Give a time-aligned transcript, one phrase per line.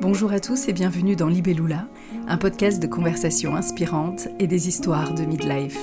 [0.00, 1.88] Bonjour à tous et bienvenue dans Libellula,
[2.28, 5.76] un podcast de conversations inspirantes et des histoires de midlife.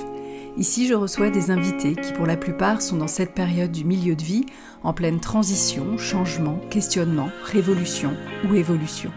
[0.56, 4.16] Ici, je reçois des invités qui, pour la plupart, sont dans cette période du milieu
[4.16, 4.46] de vie,
[4.82, 8.16] en pleine transition, changement, questionnement, révolution
[8.48, 9.12] ou évolution.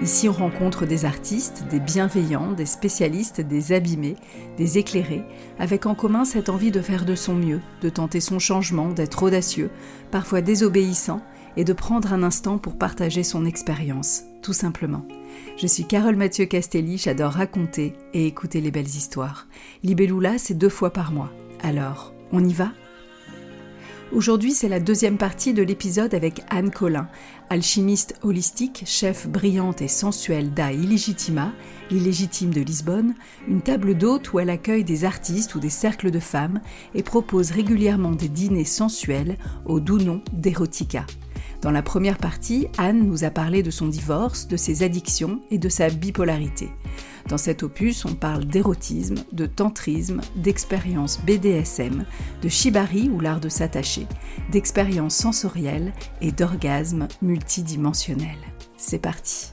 [0.00, 4.16] Ici, on rencontre des artistes, des bienveillants, des spécialistes, des abîmés,
[4.56, 5.24] des éclairés,
[5.58, 9.22] avec en commun cette envie de faire de son mieux, de tenter son changement, d'être
[9.22, 9.70] audacieux,
[10.10, 11.20] parfois désobéissant,
[11.56, 15.06] et de prendre un instant pour partager son expérience, tout simplement.
[15.56, 19.46] Je suis Carole Mathieu Castelli, j'adore raconter et écouter les belles histoires.
[19.82, 21.32] Libellula, c'est deux fois par mois.
[21.62, 22.70] Alors, on y va?
[24.12, 27.08] Aujourd'hui, c'est la deuxième partie de l'épisode avec Anne Collin,
[27.50, 31.52] alchimiste holistique, chef brillante et sensuelle d'A Illegitima,
[31.90, 33.14] l'illégitime de Lisbonne,
[33.48, 36.60] une table d'hôte où elle accueille des artistes ou des cercles de femmes
[36.94, 41.06] et propose régulièrement des dîners sensuels au doux nom d'Erotica.
[41.64, 45.56] Dans la première partie, Anne nous a parlé de son divorce, de ses addictions et
[45.56, 46.68] de sa bipolarité.
[47.26, 52.04] Dans cet opus, on parle d'érotisme, de tantrisme, d'expérience BDSM,
[52.42, 54.06] de shibari ou l'art de s'attacher,
[54.52, 58.28] d'expériences sensorielles et d'orgasmes multidimensionnels.
[58.76, 59.46] C'est parti.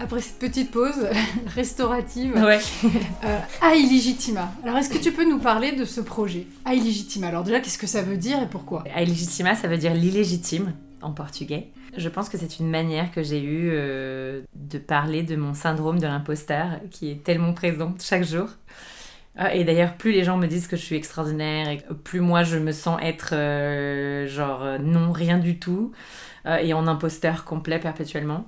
[0.00, 1.06] Après cette petite pause
[1.48, 2.60] restaurative, ouais.
[3.24, 4.54] euh, Illigitima.
[4.62, 7.76] Alors, est-ce que tu peux nous parler de ce projet A Illigitima Alors déjà, qu'est-ce
[7.76, 8.84] que ça veut dire et pourquoi?
[8.94, 10.72] A Illigitima, ça veut dire l'illégitime
[11.04, 11.68] en portugais.
[11.96, 15.98] Je pense que c'est une manière que j'ai eue euh, de parler de mon syndrome
[15.98, 18.48] de l'imposteur qui est tellement présent chaque jour.
[19.36, 22.56] Ah, et d'ailleurs, plus les gens me disent que je suis extraordinaire plus moi je
[22.56, 25.92] me sens être euh, genre euh, non, rien du tout
[26.60, 28.44] et en imposteur complet perpétuellement.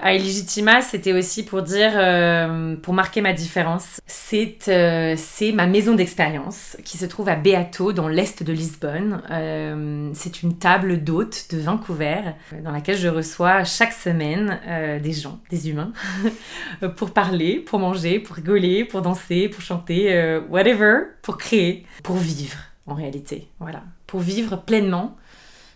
[0.00, 4.00] À Illegitima, c'était aussi pour dire, euh, pour marquer ma différence.
[4.32, 9.22] Euh, c'est ma maison d'expérience qui se trouve à Beato, dans l'est de Lisbonne.
[9.30, 12.20] Euh, c'est une table d'hôtes de Vancouver
[12.64, 14.58] dans laquelle je reçois chaque semaine
[15.02, 15.92] des gens, des humains,
[16.96, 22.56] pour parler, pour manger, pour rigoler, pour danser, pour chanter, whatever, pour créer, pour vivre
[22.86, 23.48] en réalité.
[23.60, 25.16] Voilà, pour vivre pleinement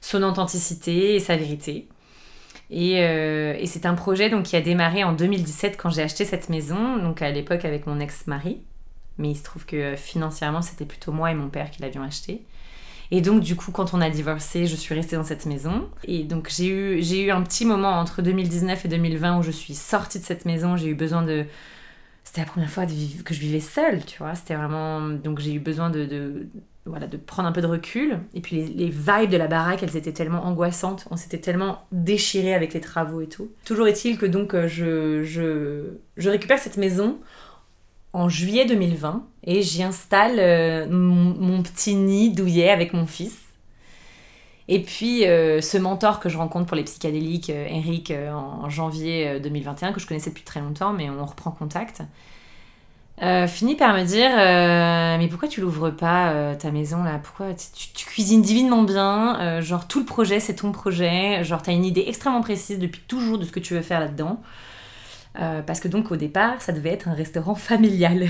[0.01, 1.89] son authenticité et sa vérité.
[2.73, 6.49] Euh, et, c'est un projet donc, qui a démarré en 2017 quand j'ai acheté cette
[6.49, 8.61] maison, donc à l'époque avec mon ex-mari.
[9.19, 12.03] Mais il se trouve que euh, financièrement, c'était plutôt moi et mon père qui l'avions
[12.03, 12.43] acheté.
[13.13, 15.89] Et donc, du coup, quand on a divorcé, je suis restée dans cette maison.
[16.05, 19.53] Et donc, j'ai eu, j'ai eu un petit moment entre 2019 et 2020 où je
[19.53, 20.77] suis sortie de cette maison.
[20.77, 21.47] J'ai eu besoin de.
[22.25, 24.35] C'était la première fois que je vivais seule, tu vois.
[24.35, 25.01] C'était vraiment.
[25.09, 26.49] Donc, j'ai eu besoin de
[26.87, 28.21] voilà, de prendre un peu de recul.
[28.35, 32.55] Et puis les, vibes de la baraque, elles étaient tellement angoissantes, on s'était tellement déchiré
[32.55, 33.51] avec les travaux et tout.
[33.65, 37.19] Toujours est-il que donc euh, je, je, récupère cette maison
[38.13, 43.39] en juillet 2020 et j'y installe euh, mon, petit nid douillet avec mon fils.
[44.69, 49.93] Et puis euh, ce mentor que je rencontre pour les psychédéliques, Eric, en janvier 2021,
[49.93, 52.03] que je connaissais depuis très longtemps, mais on reprend contact.
[53.23, 57.19] Euh, finit par me dire euh, mais pourquoi tu l'ouvres pas euh, ta maison là?
[57.23, 61.87] Pourquoi tu, cuisines divinement bien genre tout le projet c'est ton projet genre t'as une
[61.87, 64.43] idée extrêmement précise depuis toujours de ce que tu veux faire là dedans
[65.35, 68.29] parce que donc au départ ça devait être un restaurant familial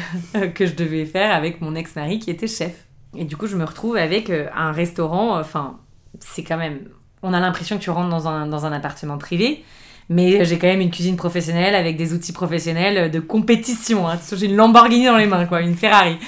[0.55, 2.87] que je devais faire avec mon ex mari qui était chef.
[3.17, 5.81] Et du coup je me retrouve avec un restaurant enfin
[6.21, 6.81] c'est quand même
[7.23, 9.65] on a l'impression que tu rentres dans un, dans un appartement privé
[10.09, 14.09] mais j'ai quand même une cuisine professionnelle avec des outils professionnels de compétition.
[14.09, 14.19] Hein.
[14.33, 16.19] J'ai une Lamborghini dans les mains, quoi, une Ferrari.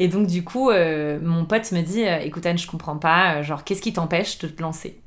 [0.00, 3.34] Et donc, du coup, euh, mon pote me dit euh, Écoute, Anne, je comprends pas,
[3.34, 5.00] euh, genre, qu'est-ce qui t'empêche de te lancer?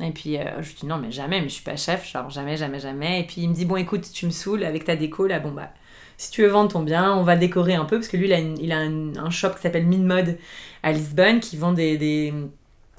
[0.00, 2.56] Et puis, je lui dis Non, mais jamais, mais je suis pas chef, genre, jamais,
[2.56, 3.20] jamais, jamais.
[3.20, 5.50] Et puis, il me dit Bon, écoute, tu me saoules avec ta déco, là, bon,
[5.50, 5.70] bah,
[6.18, 8.72] si tu veux vendre ton bien, on va décorer un peu, parce que lui, il
[8.72, 10.38] a, un, shop qui s'appelle Min Mode
[10.84, 12.32] à Lisbonne, qui vend des,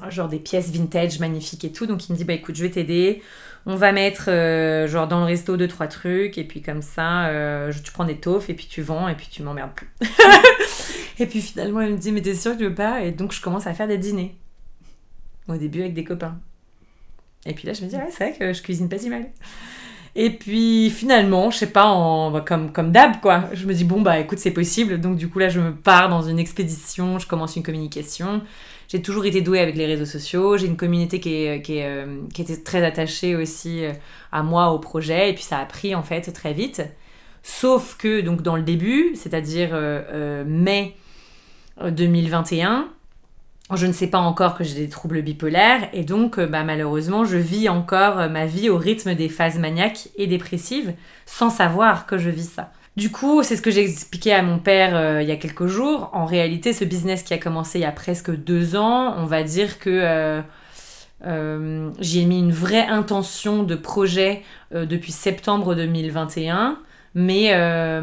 [0.09, 1.85] genre, des pièces vintage magnifiques et tout.
[1.85, 3.21] Donc, il me dit Bah, écoute, je vais t'aider
[3.69, 7.27] on va mettre euh, genre dans le resto deux trois trucs et puis comme ça
[7.27, 9.89] euh, tu prends des taufs et puis tu vends et puis tu m'emmerdes plus.
[11.19, 13.01] et puis finalement elle me dit mais t'es sûre que tu veux pas?
[13.01, 14.35] Et donc je commence à faire des dîners.
[15.49, 16.39] Au début avec des copains.
[17.45, 19.25] Et puis là je me dis ouais c'est vrai que je cuisine pas si mal.
[20.15, 23.43] Et puis finalement, je sais pas, en, bah, comme, comme d'hab, quoi.
[23.53, 24.99] Je me dis, bon, bah écoute, c'est possible.
[24.99, 28.41] Donc du coup, là, je me pars dans une expédition, je commence une communication
[28.87, 30.57] j'ai toujours été douée avec les réseaux sociaux.
[30.57, 33.91] J'ai une communauté qui, est, qui, est, euh, qui était très attachée aussi euh,
[34.31, 35.29] à moi, au projet.
[35.29, 36.81] Et puis ça a pris en fait très vite.
[37.43, 40.95] Sauf que donc dans le début, c'est-à-dire euh, mai
[41.81, 42.89] 2021,
[43.73, 47.37] je ne sais pas encore que j'ai des troubles bipolaires et donc bah, malheureusement je
[47.37, 50.93] vis encore ma vie au rythme des phases maniaques et dépressives
[51.25, 52.71] sans savoir que je vis ça.
[52.97, 55.67] Du coup, c'est ce que j'ai expliqué à mon père euh, il y a quelques
[55.67, 56.09] jours.
[56.13, 59.43] En réalité, ce business qui a commencé il y a presque deux ans, on va
[59.43, 60.41] dire que
[61.23, 66.79] euh, J'y ai mis une vraie intention de projet depuis septembre 2021.
[67.15, 67.51] Mais,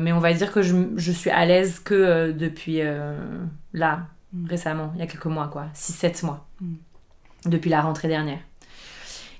[0.00, 2.81] mais on va dire que je, je suis à l'aise que depuis
[3.73, 4.00] là,
[4.32, 4.49] mm.
[4.49, 5.67] récemment, il y a quelques mois, quoi.
[5.75, 6.46] 6-7 mois.
[6.61, 6.75] Mm.
[7.46, 8.41] Depuis la rentrée dernière.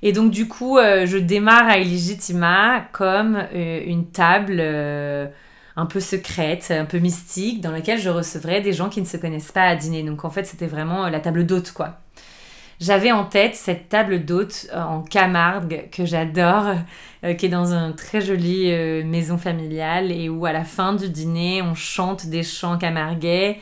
[0.05, 5.27] Et donc, du coup, euh, je démarre à Illegitima comme euh, une table euh,
[5.77, 9.17] un peu secrète, un peu mystique, dans laquelle je recevrais des gens qui ne se
[9.17, 10.03] connaissent pas à dîner.
[10.03, 11.99] Donc, en fait, c'était vraiment la table d'hôte, quoi.
[12.81, 16.75] J'avais en tête cette table d'hôte en Camargue que j'adore,
[17.39, 18.67] qui est dans une très jolie
[19.05, 23.61] maison familiale et où à la fin du dîner, on chante des chants camarguais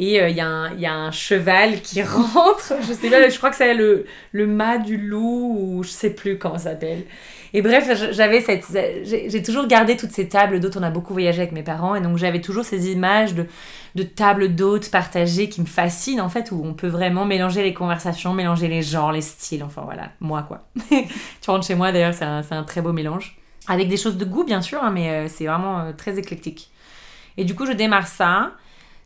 [0.00, 3.56] et il euh, y, a un cheval qui rentre, je sais pas, je crois que
[3.56, 7.04] c'est le, le mât du loup, ou je sais plus comment ça s'appelle.
[7.52, 8.66] Et bref, j'avais cette.
[9.04, 10.76] J'ai toujours gardé toutes ces tables d'hôtes.
[10.76, 11.94] On a beaucoup voyagé avec mes parents.
[11.94, 13.46] Et donc, j'avais toujours ces images de,
[13.94, 17.74] de tables d'hôtes partagées qui me fascinent, en fait, où on peut vraiment mélanger les
[17.74, 19.64] conversations, mélanger les genres, les styles.
[19.64, 20.64] Enfin, voilà, moi, quoi.
[20.90, 23.36] tu rentres chez moi, d'ailleurs, c'est un, un, très beau mélange.
[23.68, 26.70] Avec des choses de goût, bien sûr, hein, mais euh, c'est vraiment euh, très éclectique.
[27.36, 28.52] Et du coup, je démarre ça.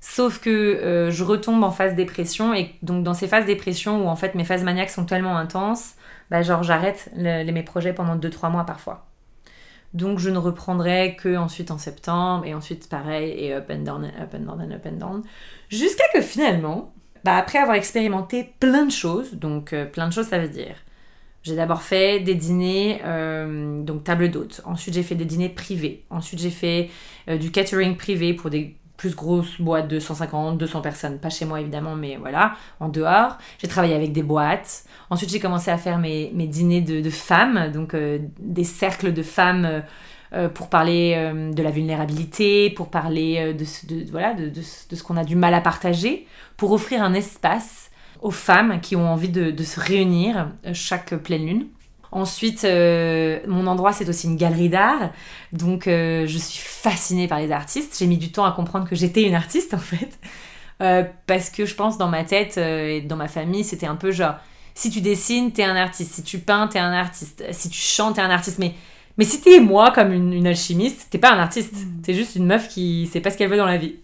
[0.06, 4.08] Sauf que euh, je retombe en phase dépression et donc dans ces phases dépression où
[4.08, 5.94] en fait mes phases maniaques sont tellement intenses,
[6.30, 9.06] bah genre j'arrête mes projets pendant 2-3 mois parfois.
[9.92, 14.04] Donc je ne reprendrai que ensuite en septembre et ensuite pareil et up and down,
[14.04, 15.22] up and down, up and down.
[15.68, 16.92] Jusqu'à que finalement,
[17.24, 20.76] bah après avoir expérimenté plein de choses, donc euh, plein de choses ça veut dire
[21.42, 24.62] j'ai d'abord fait des dîners, euh, donc table d'hôte.
[24.64, 26.06] Ensuite, j'ai fait des dîners privés.
[26.08, 26.88] Ensuite, j'ai fait
[27.38, 31.18] du catering privé pour des plus grosse boîte de 150, 200 personnes.
[31.18, 33.38] Pas chez moi évidemment, mais voilà, en dehors.
[33.58, 34.84] J'ai travaillé avec des boîtes.
[35.10, 39.22] Ensuite, j'ai commencé à faire mes, mes dîners de, femmes, donc euh, des cercles de
[39.22, 39.80] femmes euh,
[40.32, 41.14] euh, pour parler
[41.52, 45.54] de la vulnérabilité, pour parler de, de, voilà, de, de, ce qu'on a du mal
[45.54, 46.26] à partager,
[46.56, 47.90] pour offrir un espace
[48.20, 51.66] aux femmes qui ont envie de, se réunir chaque pleine lune.
[52.14, 55.10] Ensuite, euh, mon endroit, c'est aussi une galerie d'art.
[55.52, 57.96] Donc, euh, je suis fascinée par les artistes.
[57.98, 60.16] J'ai mis du temps à comprendre que j'étais une artiste, en fait.
[60.80, 64.12] Euh, parce que je pense, dans ma tête et dans ma famille, c'était un peu
[64.12, 64.36] genre,
[64.74, 66.14] si tu dessines, t'es un artiste.
[66.14, 67.44] Si tu peins, t'es un artiste.
[67.50, 68.60] Si tu chantes, t'es un artiste.
[68.60, 68.74] Mais,
[69.18, 71.74] mais si t'es moi, comme une, une alchimiste, t'es pas un artiste.
[71.74, 72.02] Mm.
[72.02, 73.96] T'es juste une meuf qui sait pas ce qu'elle veut dans la vie.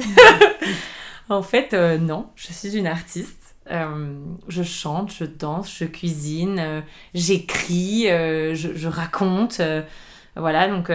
[1.29, 3.40] en fait, non, je suis une artiste.
[3.71, 4.15] Euh,
[4.49, 6.81] je chante, je danse, je cuisine, euh,
[7.15, 9.61] j'écris, euh, je, raconte.
[10.37, 10.89] voilà, donc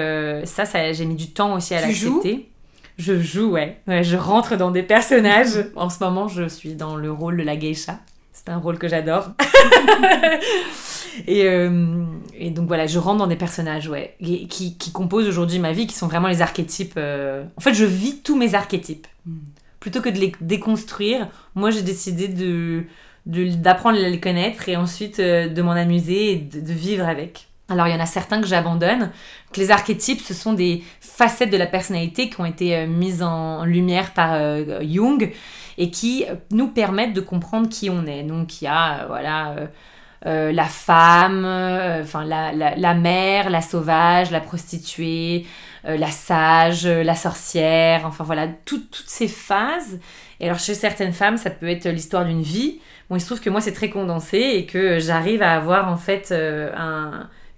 [0.45, 2.49] ça, ça j'ai mis du temps aussi à l'accepter.
[2.97, 3.77] Je joue, ouais.
[3.87, 5.65] Je rentre dans des personnages.
[5.75, 7.99] en ce moment, je suis dans le rôle de la geisha.
[8.31, 9.31] C'est un rôle que j'adore.
[11.27, 11.45] et,
[12.37, 15.87] et, donc voilà, je rentre dans des personnages, ouais, qui, qui composent aujourd'hui ma vie,
[15.87, 16.97] qui sont vraiment les archétypes.
[16.97, 19.07] En fait, je vis tous mes archétypes.
[19.25, 19.39] Hmm
[19.85, 22.27] plutôt que de les déconstruire, moi j'ai décidé
[23.27, 27.49] d'apprendre à les connaître et ensuite euh, de m'en amuser et de, vivre avec.
[27.69, 29.11] Alors il y en a certains que j'abandonne,
[29.53, 33.21] que les archétypes ce sont des facettes de la personnalité qui ont été euh, mises
[33.21, 35.31] en lumière par euh, Jung
[35.77, 38.23] et qui nous permettent de comprendre qui on est.
[38.23, 39.55] Donc il y a voilà
[40.23, 45.45] la femme, la, mère, la sauvage, la prostituée,
[45.87, 49.99] euh, la sage, euh, la sorcière, enfin voilà, toutes ces phases.
[50.39, 52.79] Et alors chez certaines femmes, ça peut être l'histoire d'une vie.
[53.09, 55.97] Bon, il se trouve que moi, c'est très condensé et que j'arrive à avoir en
[55.97, 56.71] fait euh,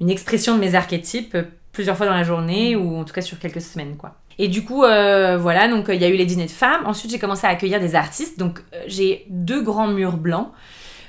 [0.01, 1.37] une expression de mes archétypes
[1.71, 4.15] plusieurs fois dans la journée ou en tout cas sur quelques semaines, quoi.
[4.39, 6.85] Et du coup, voilà, donc il y a eu les dîners de femmes.
[6.85, 8.37] Ensuite, j'ai commencé à accueillir des artistes.
[8.37, 10.49] Donc, j'ai deux grands murs blancs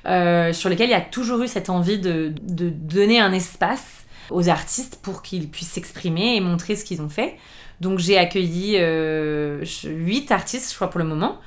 [0.07, 3.98] sur lesquels il y a toujours eu cette envie de donner un espace
[4.31, 7.37] aux artistes pour qu'ils puissent s'exprimer et montrer ce qu'ils ont fait.
[7.81, 11.39] Donc j'ai accueilli euh, 8 artistes, je crois, pour le moment.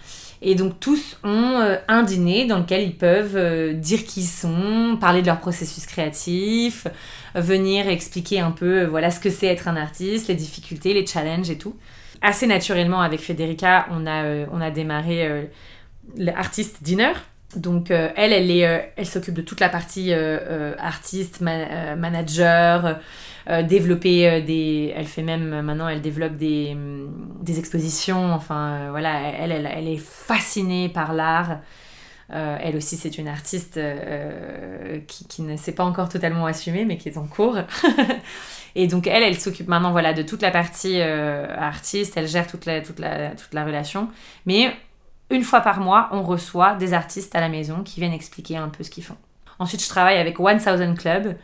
[0.44, 4.26] Et donc tous ont euh, un dîner dans lequel ils peuvent euh, dire qui ils
[4.26, 6.88] sont, parler de leur processus créatif,
[7.36, 11.50] venir expliquer un peu voilà ce que c'est être un artiste, les difficultés, les challenges
[11.52, 11.76] et tout.
[12.24, 15.50] Assez naturellement avec Federica, on a, euh, on a démarré
[16.18, 17.14] l'artiste dinner
[17.56, 23.00] donc euh, elle, elle est, euh, elle s'occupe de toute la partie euh, artiste, manager,
[23.68, 26.78] développer des, elle fait même maintenant, elle développe des,
[27.42, 28.34] des expositions.
[28.34, 31.60] Enfin voilà, elle, elle, elle, est fascinée par l'art.
[32.30, 33.80] elle aussi, c'est une artiste
[35.08, 37.58] qui, qui, ne s'est pas encore totalement assumée, mais qui est en cours.
[38.76, 42.14] Et donc elle, elle s'occupe maintenant voilà de toute la partie artiste.
[42.16, 44.10] Elle gère toute la, toute la, toute la relation.
[44.46, 44.72] Mais
[45.32, 48.70] une fois par mois, on reçoit des artistes à la maison qui viennent expliquer un
[48.70, 49.18] peu ce qu'ils font.
[49.60, 51.36] Ensuite, je travaille avec One Thousand Club,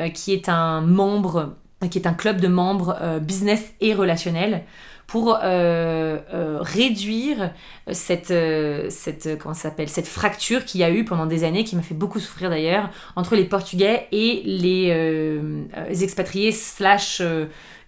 [0.00, 1.56] euh, qui est un membre,
[1.90, 4.64] qui est un club de membres euh, business et relationnel
[5.06, 6.18] pour euh,
[6.60, 7.52] réduire
[7.92, 8.34] cette,
[8.90, 11.94] cette, comment s'appelle, cette fracture qu'il y a eu pendant des années, qui m'a fait
[11.94, 17.22] beaucoup souffrir d'ailleurs, entre les Portugais et les expatriés slash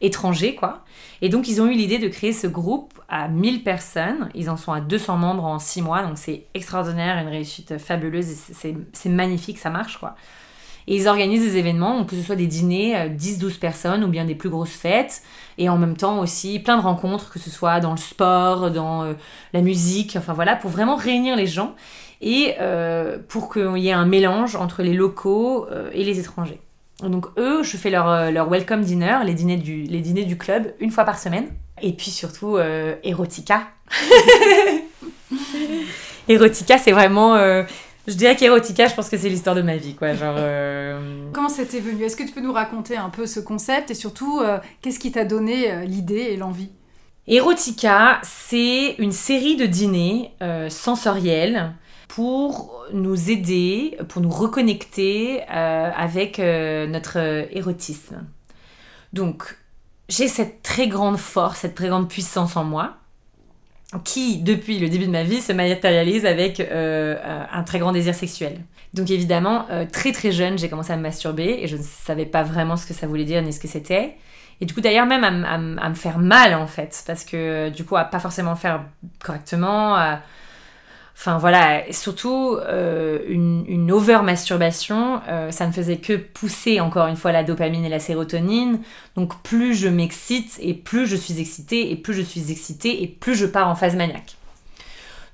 [0.00, 0.85] étrangers, quoi.
[1.21, 4.29] Et donc, ils ont eu l'idée de créer ce groupe à 1000 personnes.
[4.35, 8.27] Ils en sont à 200 membres en 6 mois, donc c'est extraordinaire, une réussite fabuleuse,
[8.93, 10.15] c'est magnifique, ça marche, quoi.
[10.88, 14.25] Et ils organisent des événements, que ce soit des dîners, 10-12 euh, personnes, ou bien
[14.25, 15.23] des plus grosses fêtes,
[15.59, 19.03] et en même temps aussi plein de rencontres, que ce soit dans le sport, dans
[19.03, 19.12] euh,
[19.53, 21.75] la musique, enfin voilà, pour vraiment réunir les gens,
[22.23, 26.61] et euh, pour qu'il y ait un mélange entre les locaux et les étrangers.
[27.02, 30.75] Donc eux, je fais leur, leur welcome dinner, les dîners, du, les dîners du club,
[30.81, 31.49] une fois par semaine.
[31.81, 33.69] Et puis surtout, Erotica.
[36.28, 37.37] Erotica, c'est vraiment
[38.09, 40.14] je dirais qu'Erotica, je pense que c'est l'histoire de ma vie, quoi.
[40.14, 40.35] Genre.
[40.38, 43.90] Euh, Comment ça t'est venu Est-ce que tu peux nous raconter un peu ce concept?
[43.90, 46.71] Et surtout, euh, qu'est-ce qui t'a donné euh, l'idée et l'envie?
[47.26, 50.31] Erotica, c'est une série de dîners
[50.71, 51.75] sensoriels
[52.09, 58.25] pour nous aider, pour nous reconnecter avec notre érotisme.
[59.12, 59.57] Donc,
[60.09, 62.97] j'ai cette très grande force, cette très grande puissance en moi
[64.05, 67.17] qui, depuis le début de ma vie, se matérialise avec euh,
[67.50, 68.61] un très grand désir sexuel.
[68.93, 72.27] Donc évidemment, euh, très très jeune, j'ai commencé à me masturber et je ne savais
[72.27, 74.17] pas vraiment ce que ça voulait dire ni ce que c'était.
[74.61, 77.97] Et du coup, d'ailleurs, même à, me faire mal en fait, parce que du coup,
[77.97, 78.85] à pas forcément faire
[79.23, 80.19] correctement,
[81.18, 87.16] Enfin voilà, surtout euh, une, une over-masturbation, euh, ça ne faisait que pousser encore une
[87.16, 88.80] fois la dopamine et la sérotonine.
[89.16, 93.08] Donc plus je m'excite et plus je suis excitée et plus je suis excitée et
[93.08, 94.37] plus je pars en phase maniaque.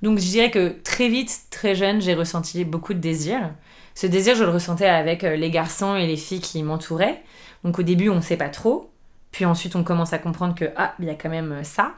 [0.00, 3.50] Donc je dirais que très vite, très jeune, j'ai ressenti beaucoup de désir.
[3.94, 7.22] Ce désir, je le ressentais avec euh, les garçons et les filles qui m'entouraient.
[7.62, 8.90] Donc au début, on ne sait pas trop.
[9.32, 11.92] Puis ensuite, on commence à comprendre que, ah, il y a quand même ça.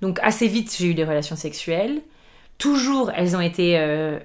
[0.00, 2.02] Donc assez vite, j'ai eu des relations sexuelles
[2.58, 4.18] toujours, elles ont été euh,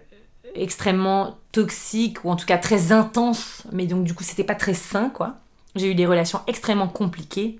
[0.55, 4.73] extrêmement toxiques ou en tout cas très intenses, mais donc du coup, c'était pas très
[4.73, 5.35] sain, quoi.
[5.75, 7.59] J'ai eu des relations extrêmement compliquées,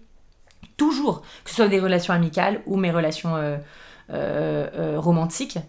[0.76, 3.58] toujours, que ce soit des relations amicales ou mes relations euh,
[4.12, 5.60] euh, romantiques.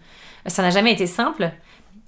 [0.47, 1.51] Ça n'a jamais été simple,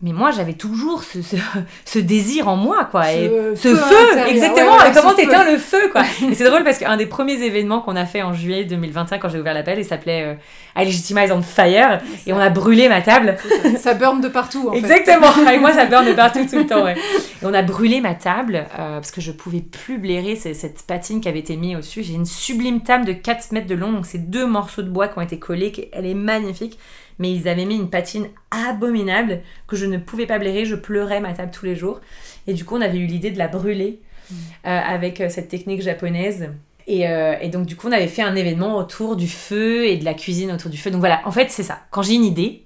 [0.02, 1.18] mais moi, j'avais toujours ce,
[1.84, 3.04] ce, désir en moi, quoi.
[3.04, 4.78] Ce, et ce feu, exactement.
[4.94, 6.02] comment t'éteins le feu, quoi.
[6.30, 9.28] et c'est drôle parce qu'un des premiers événements qu'on a fait en juillet 2021, quand
[9.28, 12.00] j'ai ouvert l'appel, il s'appelait euh, I Legitimize on Fire.
[12.26, 13.36] Et on a brûlé ma table.
[13.76, 15.28] Ça, burn de partout, en Exactement.
[15.46, 16.94] Avec moi, ça burn de partout tout le temps, ouais.
[16.94, 21.20] Et on a brûlé ma table euh, parce que je pouvais plus blairer cette patine
[21.20, 22.02] qui avait été mise au-dessus.
[22.02, 23.92] J'ai une sublime table de 4 mètres de long.
[23.92, 25.90] Donc, c'est deux morceaux de bois qui ont été collés.
[25.92, 26.78] Elle est magnifique
[27.20, 31.20] mais ils avaient mis une patine abominable que je ne pouvais pas blairer, je pleurais
[31.20, 32.00] ma table tous les jours.
[32.46, 34.00] Et du coup, on avait eu l'idée de la brûler
[34.30, 34.34] mm.
[34.66, 36.48] euh, avec euh, cette technique japonaise.
[36.88, 40.04] Euh, et, donc, du coup, on avait fait un événement autour du feu et de
[40.04, 40.90] la cuisine autour du feu.
[40.90, 41.80] Donc voilà, en fait, c'est ça.
[41.90, 42.62] Quand j'ai une idée,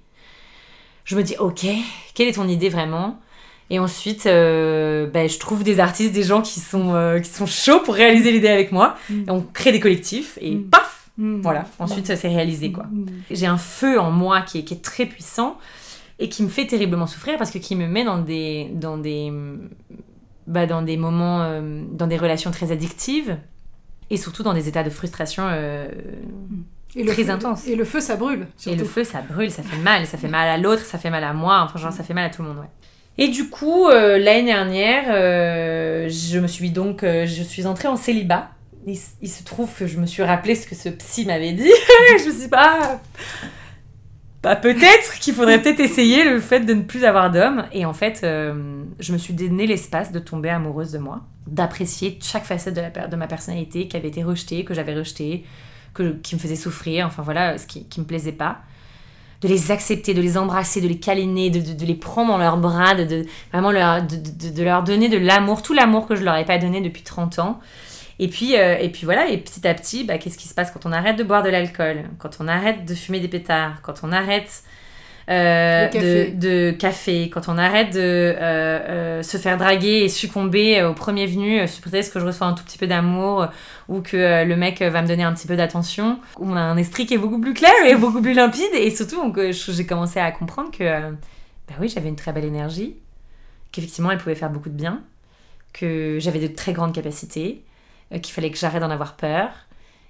[1.03, 1.65] je me dis, ok,
[2.15, 3.19] quelle est ton idée vraiment?
[3.69, 7.93] Et ensuite, ben, je trouve des artistes, des gens qui sont, qui sont chauds pour
[7.93, 8.95] réaliser l'idée avec moi.
[9.09, 9.23] Mm.
[9.27, 10.69] Et on crée des collectifs et mm.
[10.69, 11.41] paf, Mm.
[11.41, 12.85] Voilà, ensuite ça s'est réalisé quoi.
[12.85, 13.05] Mm.
[13.31, 15.57] J'ai un feu en moi qui est, qui est, très puissant
[16.19, 19.31] et qui me fait terriblement souffrir parce que qui me met dans des, dans des,
[20.47, 23.37] bah, dans des moments, euh, dans des relations très addictives
[24.09, 25.87] et surtout dans des états de frustration euh,
[27.07, 27.67] très intenses.
[27.67, 28.47] Et le feu ça brûle.
[28.67, 31.09] Et le feu ça brûle, ça fait mal, ça fait mal à l'autre, ça fait
[31.09, 32.69] mal à moi, enfin genre ça fait mal à tout le monde, ouais.
[33.17, 35.05] Et du coup, euh, l'année dernière,
[36.09, 38.49] je me suis donc, je suis entrée en célibat
[38.85, 41.71] il, se trouve que je me suis rappelé ce que ce psy m'avait dit.
[42.19, 43.01] je me suis pas
[44.45, 47.65] bah, peut-être qu'il faudrait peut-être essayer le fait de ne plus avoir d'homme.
[47.73, 52.19] Et en fait, euh, je me suis donné l'espace de tomber amoureuse de moi, d'apprécier
[52.21, 55.45] chaque facette de, la, de ma personnalité qui avait été rejetée, que j'avais rejetée,
[55.95, 58.59] que, qui me faisait souffrir, enfin voilà, ce qui, me plaisait pas.
[59.41, 62.57] De les accepter, de les embrasser, de les câliner, de, de, les prendre dans leurs
[62.57, 66.45] bras, de, vraiment leur, de, leur donner de l'amour, tout l'amour que je leur ai
[66.45, 67.59] pas donné depuis 30 ans.
[68.19, 70.71] Et puis, euh, et puis voilà, et petit à petit, bah, qu'est-ce qui se passe
[70.71, 74.01] quand on arrête de boire de l'alcool, quand on arrête de fumer des pétards, quand
[74.03, 74.63] on arrête
[75.29, 81.25] euh, De, café, quand on arrête de euh, se faire draguer et succomber au premier
[81.25, 83.47] venu sous prétexte que je reçois un tout petit peu d'amour
[83.89, 86.19] ou que le mec va me donner un petit peu d'attention.
[86.39, 89.33] On a un esprit qui est beaucoup plus clair et beaucoup plus limpide et surtout
[89.51, 91.11] j'ai commencé à comprendre que
[91.67, 92.95] bah oui, j'avais une très belle énergie,
[93.71, 95.01] qu'effectivement elle pouvait faire beaucoup de bien,
[95.73, 97.63] que j'avais de très grandes capacités
[98.11, 99.49] qu'il fallait que j'arrête d'en avoir peur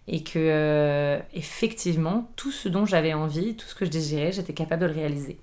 [0.08, 4.54] et que euh, effectivement tout ce dont j'avais envie, tout ce que je désirais, j'étais
[4.54, 5.40] capable de le réaliser.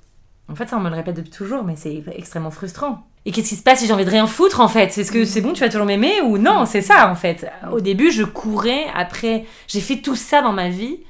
[0.49, 3.07] En fait, ça on me le répète depuis toujours, mais c'est extrêmement frustrant.
[3.25, 4.97] Et qu'est-ce qui se passe si j'ai envie de rien foutre en fait?
[4.99, 6.67] Est-ce que c'est bon, tu vas toujours m'aimer ou non?
[6.67, 7.51] C'est ça en fait.
[7.71, 11.01] Au début, je courais après, j'ai fait tout ça dans ma vie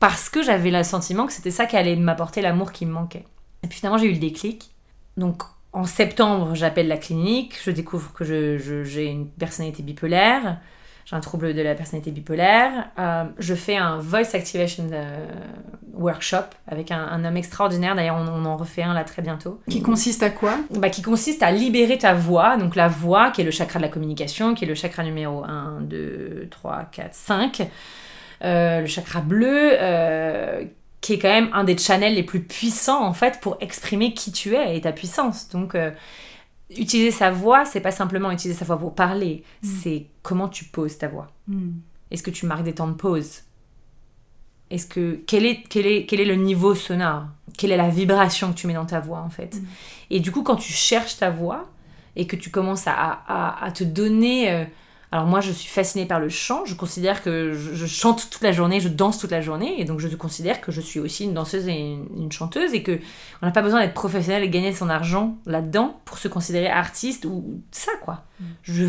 [0.00, 3.24] parce que j'avais le sentiment que c'était ça qui allait m'apporter l'amour qui me manquait.
[3.62, 4.70] Et puis finalement, j'ai eu le déclic.
[5.16, 10.58] Donc en septembre, j'appelle la clinique, je découvre que j'ai une personnalité bipolaire,
[11.08, 12.90] j'ai un trouble de la personnalité bipolaire.
[12.98, 15.26] Euh, je fais un voice activation euh,
[15.94, 19.58] workshop avec un, homme extraordinaire, d'ailleurs on, en refait un là très bientôt.
[19.70, 20.58] Qui consiste à quoi?
[20.70, 23.84] Bah, Qui consiste à libérer ta voix, donc la voix qui est le chakra de
[23.84, 27.68] la communication, qui est le chakra numéro 1, 2, 3, 4, 5.
[28.42, 30.62] le chakra bleu, euh,
[31.00, 34.30] qui est quand même un des channels les plus puissants en fait pour exprimer qui
[34.30, 35.48] tu es et ta puissance.
[35.48, 35.74] Donc
[36.70, 39.66] utiliser sa voix, c'est pas simplement utiliser sa voix pour parler, mm.
[39.66, 41.28] c'est comment tu poses ta voix.
[41.46, 41.70] Mm.
[42.10, 43.42] Est-ce que tu marques des temps de pause?
[44.70, 47.24] Est-ce que quel est, quel est quel est le niveau sonore?
[47.56, 49.56] Quelle est la vibration que tu mets dans ta voix en fait?
[49.56, 49.66] Mm.
[50.10, 51.70] Et du coup quand tu cherches ta voix
[52.16, 54.64] et que tu commences à, à, à te donner euh,
[55.10, 56.66] alors moi, je suis fascinée par le chant.
[56.66, 60.00] Je considère que je, chante toute la journée, je danse toute la journée, et donc
[60.00, 62.98] je considère que je suis aussi une danseuse et une, chanteuse, et que
[63.40, 67.24] on n'a pas besoin d'être professionnel et gagner son argent là-dedans pour se considérer artiste
[67.24, 68.24] ou ça quoi.
[68.40, 68.84] Mm.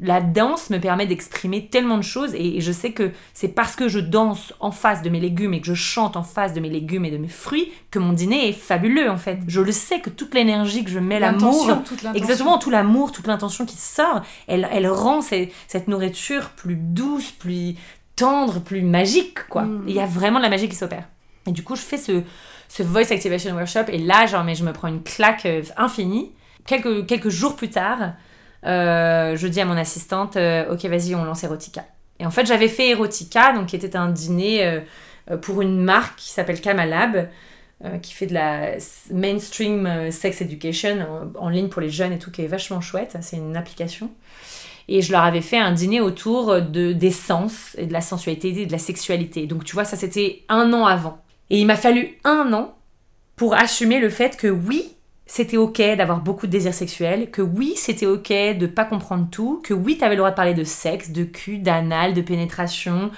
[0.00, 3.88] La danse me permet d'exprimer tellement de choses, et, je sais que c'est parce que
[3.88, 6.70] je danse en face de mes légumes et que je chante en face de mes
[6.70, 9.38] légumes et de mes fruits que mon dîner est fabuleux en fait.
[9.46, 11.70] Je le sais que toute l'énergie que je mets, l'amour,
[12.14, 17.30] exactement tout l'amour, toute l'intention qui sort, elle, elle rend ces cette nourriture plus douce,
[17.30, 17.74] plus
[18.16, 19.62] tendre, plus magique, quoi.
[19.62, 19.84] Mm.
[19.88, 21.04] Il y a vraiment de la magie qui s'opère.
[21.46, 22.22] Et du coup, je fais ce,
[22.68, 26.32] ce Voice Activation Workshop, et là, genre, mais je me prends une claque euh, infinie.
[26.66, 28.14] Quelques, quelques jours plus tard,
[28.66, 31.84] euh, je dis à mon assistante, euh, ok, vas-y, on lance Erotica.
[32.18, 34.80] Et en fait, j'avais fait Erotica, donc qui était un dîner
[35.42, 37.28] pour une marque qui s'appelle Kamalab,
[38.00, 38.76] qui fait de la
[39.10, 41.06] mainstream sex education
[41.36, 43.18] en, en, ligne pour les jeunes et tout, qui est vachement chouette.
[43.20, 44.10] C'est une application.
[44.88, 48.48] Et je leur avais fait un dîner autour de, des sens, et de la sensualité
[48.62, 49.46] et de la sexualité.
[49.46, 51.18] Donc tu vois, ça c'était un an avant.
[51.50, 52.76] Et il m'a fallu un an
[53.36, 54.95] pour assumer le fait que oui,
[55.26, 58.28] c'était ok d'avoir beaucoup de désirs sexuels, que oui, c'était ok
[58.58, 61.58] de pas comprendre tout, que oui, t'avais le droit de parler de sexe, de cul,
[61.58, 63.10] d'anal, de pénétration,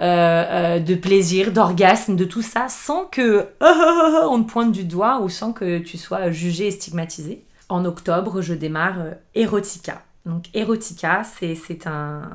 [0.00, 3.48] euh, euh, de plaisir, d'orgasme, de tout ça, sans que
[4.30, 7.44] on te pointe du doigt ou sans que tu sois jugé et stigmatisé.
[7.68, 10.02] En octobre, je démarre euh, Erotica.
[10.24, 12.30] Donc Erotica, c'est un,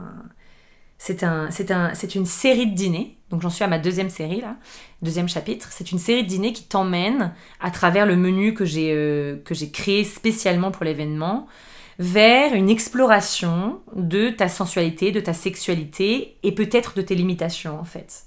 [0.97, 3.17] c'est un, un, une série de dîners.
[3.33, 4.57] Donc j'en suis à ma deuxième série là,
[5.01, 5.69] deuxième chapitre.
[5.71, 9.55] C'est une série de dîners qui t'emmène à travers le menu que j'ai euh, que
[9.55, 11.47] j'ai créé spécialement pour l'événement
[11.97, 17.85] vers une exploration de ta sensualité, de ta sexualité et peut-être de tes limitations en
[17.85, 18.25] fait.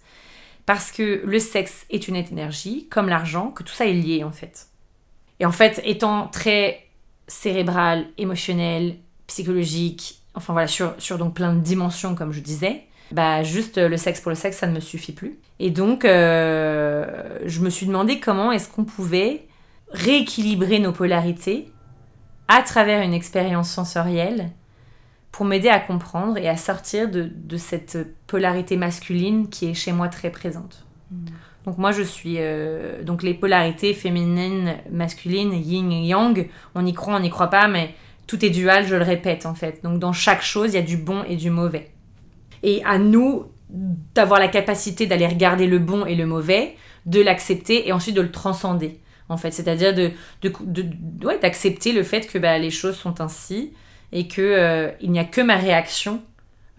[0.66, 4.32] Parce que le sexe est une énergie, comme l'argent, que tout ça est lié en
[4.32, 4.66] fait.
[5.38, 6.84] Et en fait, étant très
[7.28, 8.96] cérébral, émotionnel,
[9.28, 13.96] psychologique, enfin voilà, sur, sur donc plein de dimensions, comme je disais, bah juste le
[13.96, 15.38] sexe pour le sexe, ça ne me suffit plus.
[15.58, 17.06] Et donc, euh,
[17.44, 19.46] je me suis demandé comment est-ce qu'on pouvait
[19.90, 21.70] rééquilibrer nos polarités
[22.48, 24.50] à travers une expérience sensorielle
[25.32, 29.92] pour m'aider à comprendre et à sortir de, de, cette polarité masculine qui est chez
[29.92, 30.86] moi très présente.
[31.10, 31.26] Hmm.
[31.66, 36.92] Donc moi je suis euh, donc les polarités féminines, masculines, yin et yang, on y
[36.94, 37.94] croit, on n'y croit pas, mais
[38.26, 39.82] tout est dual, je le répète en fait.
[39.82, 41.90] Donc dans chaque chose, il y a du bon et du mauvais.
[42.62, 47.88] Et à nous d'avoir la capacité d'aller regarder le bon et le mauvais, de l'accepter
[47.88, 49.50] et ensuite de le transcender en fait.
[49.50, 50.12] C'est-à-dire de,
[51.40, 53.72] d'accepter le fait que bah, les choses sont ainsi
[54.12, 56.22] et que euh, il n'y a que ma réaction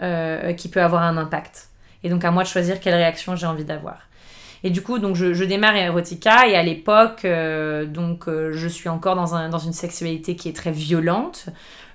[0.02, 1.70] euh, qui peut avoir un impact.
[2.04, 4.08] Et donc à moi de choisir quelle réaction j'ai envie d'avoir.
[4.64, 8.90] Et du coup, donc je, démarre Erotica et à l'époque, euh, donc euh, je suis
[8.90, 11.48] encore dans une sexualité qui est très violente.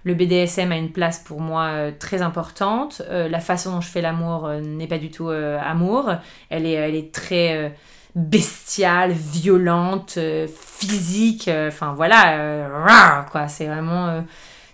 [0.04, 3.02] Le BDSM a une place pour moi euh, très importante.
[3.10, 6.10] la façon dont je fais l'amour n'est pas du tout amour.
[6.50, 7.74] Elle est, elle est très
[8.14, 11.48] bestiale, violente, physique.
[11.68, 13.48] Enfin voilà, quoi.
[13.48, 14.22] C'est vraiment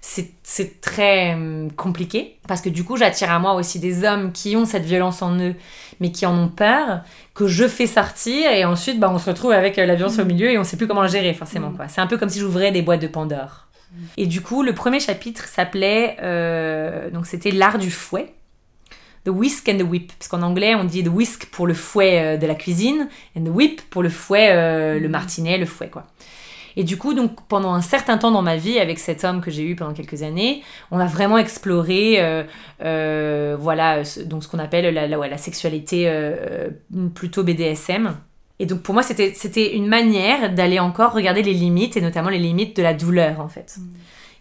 [0.00, 1.36] c'est très
[1.76, 5.20] compliqué parce que du coup j'attire à moi aussi des hommes qui ont cette violence
[5.20, 5.54] en eux
[6.00, 7.02] mais qui en ont peur
[7.34, 10.24] que je fais sortir et ensuite bah, on se retrouve avec euh, la violence au
[10.24, 10.28] mm.
[10.28, 11.70] milieu et on sait plus comment la gérer forcément.
[11.70, 11.76] Mm.
[11.76, 11.88] quoi.
[11.88, 13.67] C'est un peu comme si j'ouvrais des boîtes de Pandore.
[14.16, 18.34] Et du coup, le premier chapitre s'appelait, euh, donc c'était l'art du fouet.
[19.24, 20.12] The whisk and the whip.
[20.18, 23.44] Parce qu'en anglais, on dit the whisk pour le fouet euh, de la cuisine and
[23.44, 25.10] the whip pour le fouet, le mm.
[25.10, 26.06] martinet, le fouet, quoi.
[26.78, 29.50] Et du coup, donc pendant un certain temps dans ma vie, avec cet homme que
[29.50, 32.44] j'ai eu pendant quelques années, on a vraiment exploré, euh,
[32.84, 36.70] euh, voilà, donc ce qu'on appelle la, la, sexualité euh,
[37.16, 38.14] plutôt BDSM.
[38.58, 42.38] Et donc pour moi, c'était une manière d'aller encore regarder les limites, et notamment les
[42.38, 43.76] limites de la douleur, en fait.
[43.78, 43.82] Mm.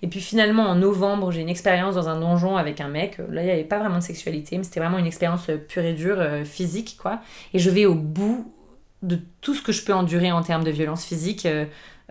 [0.03, 3.17] Et puis finalement, en novembre, j'ai une expérience dans un donjon avec un mec.
[3.17, 5.93] Là, il n'y avait pas vraiment de sexualité, mais c'était vraiment une expérience pure et
[5.93, 7.19] dure, physique, quoi.
[7.53, 8.53] Et je vais au bout
[9.01, 11.47] de tout ce que je peux endurer en termes de violence physique,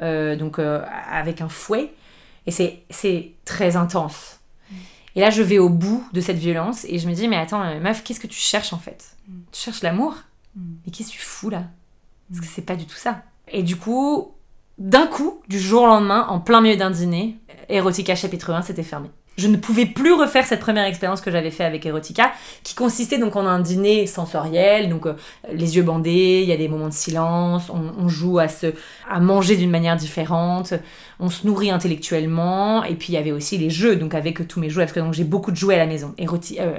[0.00, 1.92] donc avec un fouet.
[2.46, 4.40] Et c'est très intense.
[5.14, 7.80] Et là, je vais au bout de cette violence et je me dis, mais attends,
[7.80, 9.16] meuf, qu'est-ce que tu cherches en fait?
[9.52, 10.16] Tu cherches l'amour?
[10.56, 11.62] Mais qu'est-ce que tu fous là?
[12.28, 13.22] Parce que c'est pas du tout ça.
[13.48, 14.34] Et du coup,
[14.78, 18.82] d'un coup, du jour au lendemain, en plein milieu d'un dîner, Erotica chapitre 1 s'était
[18.82, 22.74] fermé je ne pouvais plus refaire cette première expérience que j'avais fait avec Erotica, qui
[22.74, 25.14] consistait donc en un dîner sensoriel, donc euh,
[25.52, 28.68] les yeux bandés, il y a des moments de silence, on, joue à se,
[29.10, 30.74] à manger d'une manière différente,
[31.18, 34.60] on se nourrit intellectuellement, et puis il y avait aussi les jeux, donc avec tous
[34.60, 36.14] mes jouets, parce que donc j'ai beaucoup de jouets à la maison.
[36.18, 36.72] Eroti euh,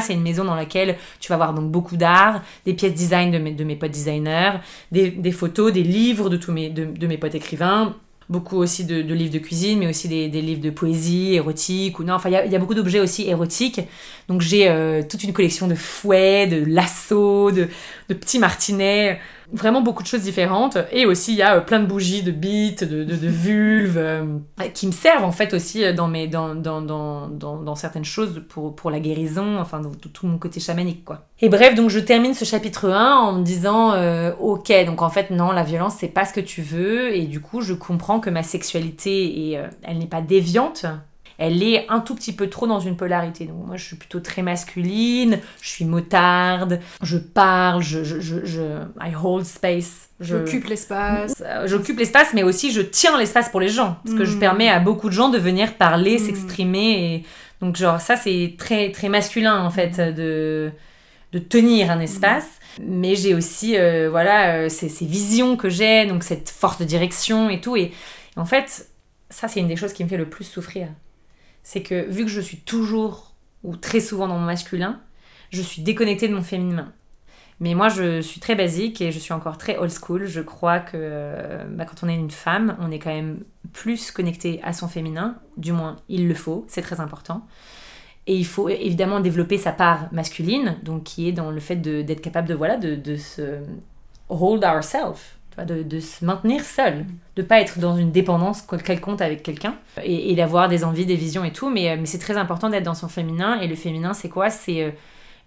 [0.00, 3.38] c'est une maison dans laquelle tu vas voir donc beaucoup d'art, des pièces design de
[3.38, 4.58] mes, de mes potes designers,
[4.92, 7.94] des, des, photos, des livres de tous mes, de, de mes potes écrivains,
[8.28, 12.14] beaucoup aussi de, livres de cuisine, mais aussi des, livres de poésie érotique ou non.
[12.14, 13.80] Enfin, il y, a beaucoup d'objets aussi érotiques.
[14.28, 17.68] Donc j'ai euh, toute une collection de fouets, de lassos, de,
[18.08, 19.20] de petits martinets
[19.52, 20.78] vraiment beaucoup de choses différentes.
[20.92, 24.24] Et aussi, il y a euh, plein de bougies, de bites, de, vulves, euh,
[24.74, 28.42] qui me servent en fait aussi euh, dans, mes, dans, dans, dans, dans, certaines choses
[28.48, 31.26] pour, pour la guérison, enfin, dans tout mon côté chamanique, quoi.
[31.40, 33.94] Et bref, donc je termine ce chapitre 1 en me disant,
[34.40, 37.14] ok, donc en fait, non, la violence, c'est pas ce que tu veux.
[37.14, 40.86] Et du coup, je comprends que ma sexualité, et, elle n'est pas déviante,
[41.38, 43.44] elle est un tout petit peu trop dans une polarité.
[43.44, 48.62] Donc moi, je suis plutôt très masculine, je suis motarde, je parle, je, je, je,
[49.00, 50.08] I hold space.
[50.18, 51.42] J'occupe l'espace.
[51.44, 53.98] Euh, j'occupe l'espace, mais aussi je tiens l'espace pour les gens.
[54.04, 54.40] Parce que je hmm.
[54.40, 56.24] permets à beaucoup de gens de venir parler, hmm.
[56.24, 57.14] s'exprimer.
[57.14, 57.24] Et...
[57.60, 60.14] Donc genre ça, c'est très, très masculin en fait hmm.
[60.14, 60.70] de,
[61.32, 62.48] de tenir un espace.
[62.80, 66.84] Mais j'ai aussi, euh, voilà, euh, ces, ces, visions que j'ai, donc cette force de
[66.84, 67.74] direction et tout.
[67.74, 67.92] Et
[68.36, 68.90] en fait,
[69.30, 70.88] ça, c'est une des choses qui me fait le plus souffrir
[71.66, 75.00] c'est que vu que je suis toujours ou très souvent dans mon masculin,
[75.50, 76.92] je suis déconnectée de mon féminin.
[77.58, 80.26] Mais moi, je suis très basique et je suis encore très old school.
[80.26, 83.40] Je crois que bah, quand on est une femme, on est quand même
[83.72, 85.38] plus connecté à son féminin.
[85.56, 87.44] Du moins, il le faut, c'est très important.
[88.28, 92.20] Et il faut évidemment développer sa part masculine, donc qui est dans le fait d'être
[92.20, 93.58] capable de, voilà, de se
[94.28, 99.76] hold ourselves, de, se maintenir seul, de pas être dans une dépendance quelconque avec quelqu'un
[100.02, 101.70] et, d'avoir des envies, des visions et tout.
[101.70, 103.60] Mais, euh, mais c'est très important d'être dans son féminin.
[103.60, 104.50] Et le féminin, c'est quoi?
[104.50, 104.90] C'est euh,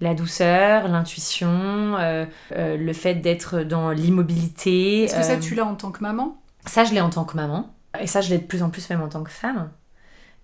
[0.02, 1.48] la douceur, l'intuition,
[2.00, 5.04] euh, le fait d'être dans l'immobilité.
[5.04, 6.42] Est-ce que ça, tu l'as en tant que maman?
[6.66, 7.74] Ça, je l'ai en tant que maman.
[8.00, 9.70] Et ça, je l'ai de plus en plus même en tant que femme.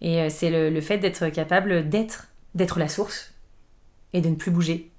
[0.01, 3.33] Et c'est le, le fait d'être capable d'être, d'être la source
[4.13, 4.91] et de ne plus bouger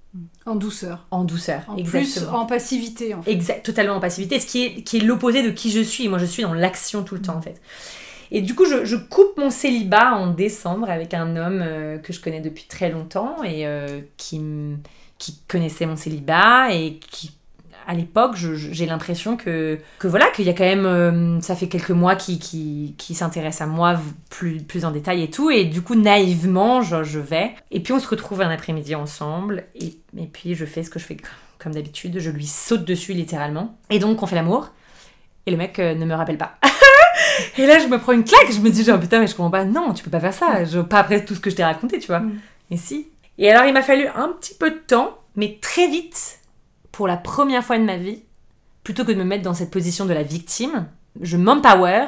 [0.45, 1.07] en douceur.
[1.11, 3.33] En douceur, en Plus en passivité, en fait.
[3.33, 6.09] Exact, totalement en passivité, ce qui est, qui est l'opposé de qui je suis.
[6.09, 7.61] Moi, je suis dans l'action tout le temps, en fait.
[8.31, 12.21] Et du coup, je, coupe mon célibat en décembre avec un homme euh, que je
[12.21, 14.41] connais depuis très longtemps et euh, qui,
[15.19, 17.33] qui connaissait mon célibat et qui
[17.87, 21.69] à l'époque, j'ai l'impression que, que voilà, qu'il y a quand même, euh, ça fait
[21.69, 23.97] quelques mois qui, qui, s'intéresse à moi
[24.29, 27.53] plus, plus en détail et tout, et du coup, naïvement, je, je vais.
[27.71, 30.99] Et puis, on se retrouve un après-midi ensemble, et, et puis, je fais ce que
[30.99, 31.17] je fais
[31.59, 33.79] comme d'habitude, je lui saute dessus littéralement.
[33.89, 34.71] Et donc, on fait l'amour,
[35.47, 36.59] et le mec euh, ne me rappelle pas.
[37.59, 39.51] et là, je me prends une claque, je me dis, genre, putain, mais je comprends
[39.51, 41.65] pas, non, tu peux pas faire ça, je, pas après tout ce que je t'ai
[41.65, 42.21] raconté, tu vois.
[42.21, 42.41] Mm.
[42.73, 43.09] Et si.
[43.39, 46.41] Et alors, il m'a fallu un petit peu de temps, mais très vite,
[46.97, 48.23] pour la première fois de ma vie,
[48.83, 50.87] plutôt que de me mettre dans cette position de la victime,
[51.21, 52.07] je m'empower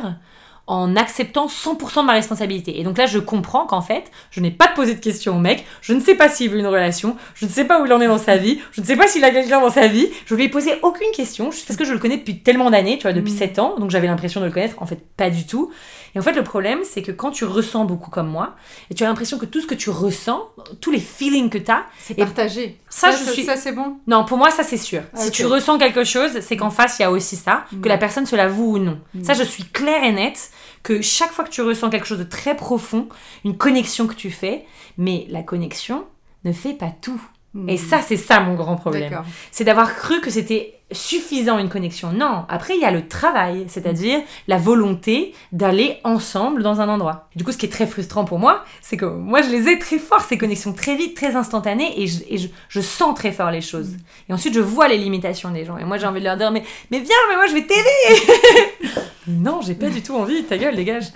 [0.66, 2.80] en acceptant 100% de ma responsabilité.
[2.80, 5.66] Et donc là, je comprends qu'en fait, je n'ai pas poser de questions au mec,
[5.82, 8.00] je ne sais pas s'il veut une relation, je ne sais pas où il en
[8.00, 10.34] est dans sa vie, je ne sais pas s'il a quelqu'un dans sa vie, je
[10.34, 13.12] lui ai posé aucune question, parce que je le connais depuis tellement d'années, tu vois,
[13.12, 13.60] depuis 7 mm.
[13.60, 15.70] ans, donc j'avais l'impression de le connaître, en fait, pas du tout.
[16.14, 18.56] Et en fait, le problème, c'est que quand tu ressens beaucoup comme moi,
[18.90, 20.42] et tu as l'impression que tout ce que tu ressens,
[20.80, 22.78] tous les feelings que tu as, c'est partagé.
[22.88, 23.44] Ça, je suis...
[23.44, 25.02] ça c'est bon Non, pour moi, ça c'est sûr.
[25.14, 27.86] Ah, si tu ressens quelque chose, c'est qu'en face, il y a aussi ça, que
[27.86, 27.88] mm.
[27.88, 28.98] la personne se l'avoue ou non.
[29.14, 29.24] Mm.
[29.24, 30.50] Ça, je suis claire et nette
[30.82, 33.08] que chaque fois que tu ressens quelque chose de très profond,
[33.44, 34.64] une connexion que tu fais,
[34.96, 36.04] mais la connexion
[36.44, 37.20] ne fait pas tout.
[37.66, 37.78] Et hmm.
[37.78, 39.22] ça, c'est ça mon grand problème.
[39.50, 42.12] C'est d'avoir cru que c'était suffisant une connexion.
[42.12, 47.28] Non, après il y a le travail, c'est-à-dire la volonté d'aller ensemble dans un endroit.
[47.36, 49.78] Du coup, ce qui est très frustrant pour moi, c'est que moi je les ai
[49.78, 53.96] très fort, ces connexions très vite, très instantanées, et je, sens très fort les choses.
[54.28, 55.76] Et ensuite, je vois les limitations des gens.
[55.76, 58.92] Et moi, j'ai envie de leur dire, mais, mais viens, mais moi je vais t'aider
[59.26, 61.08] Non, j'ai pas du tout envie, ta gueule, dégage.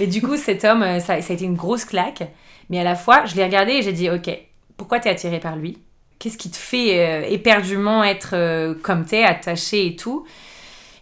[0.00, 2.24] Et du coup, cet homme, ça, ça a été une grosse claque.
[2.68, 4.30] Mais à la fois, je l'ai regardé et j'ai dit, ok,
[4.76, 5.78] pourquoi t'es attiré par lui?
[6.24, 10.24] Qu'est-ce qui te fait euh, éperdument être euh, comme t'es, attaché et tout?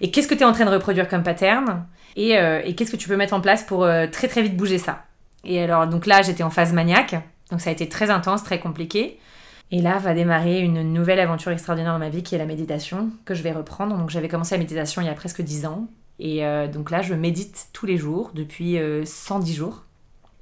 [0.01, 1.87] Et qu'est-ce que t'es en train de reproduire comme pattern?
[2.17, 5.05] Et, et qu'est-ce que tu peux mettre en place pour très très vite bouger ça?
[5.45, 7.15] Et alors, donc là, j'étais en phase maniaque,
[7.51, 9.19] donc ça a été très intense, très compliqué.
[9.73, 13.11] Et là va démarrer une nouvelle aventure extraordinaire dans ma vie qui est la méditation,
[13.25, 13.97] que je vais reprendre.
[13.97, 15.87] Donc j'avais commencé la méditation il y a presque 10 ans.
[16.19, 19.85] Et euh, donc là, je médite tous les jours depuis 110 euh, jours.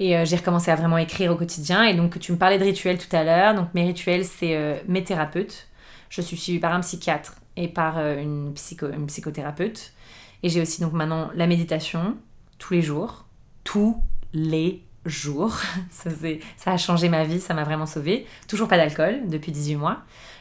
[0.01, 1.85] Et euh, j'ai recommencé à vraiment écrire au quotidien.
[1.85, 3.55] Et donc tu me parlais de rituels tout à l'heure.
[3.55, 5.69] Donc mes rituels, c'est mes thérapeutes.
[6.09, 9.93] Je suis suivie par un psychiatre et par une, psycho une psychothérapeute.
[10.43, 12.17] Et j'ai aussi donc maintenant la méditation
[12.59, 13.27] tous les jours.
[13.63, 15.57] Tous les jours.
[15.91, 16.11] ça,
[16.57, 18.27] ça a changé ma vie, ça m'a vraiment sauvée.
[18.49, 19.99] Toujours pas d'alcool depuis 18 mois.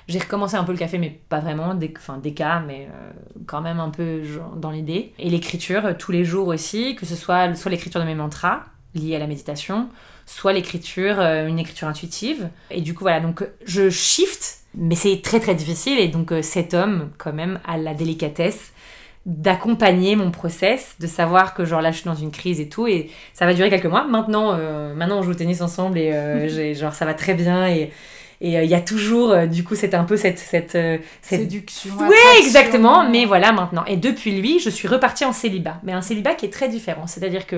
[0.08, 3.12] J'ai recommencé un peu le café, mais pas vraiment, des, enfin des cas, mais euh,
[3.46, 4.24] quand même un peu
[4.56, 5.14] dans l'idée.
[5.20, 8.64] Et l'écriture, euh, tous les jours aussi, que ce soit soit l'écriture de mes mantras
[8.96, 9.90] liés à la méditation,
[10.26, 12.50] soit l'écriture, euh, une écriture intuitive.
[12.72, 16.00] Et du coup, voilà, donc je shift, mais c'est très très difficile.
[16.00, 18.74] Et donc cet homme, quand même, a la délicatesse
[19.26, 22.88] d'accompagner mon process, de savoir que genre là je suis dans une crise et tout
[22.88, 24.06] et ça va durer quelques mois.
[24.06, 27.68] Maintenant, euh, maintenant on joue au tennis ensemble et euh, genre ça va très bien
[27.68, 27.92] et
[28.42, 31.04] et euh, il y a toujours du coup c'est un peu cette cette, cette...
[31.22, 31.92] séduction.
[32.00, 33.08] Oui exactement.
[33.10, 36.46] Mais voilà maintenant et depuis lui je suis repartie en célibat, mais un célibat qui
[36.46, 37.06] est très différent.
[37.06, 37.58] C'est-à-dire que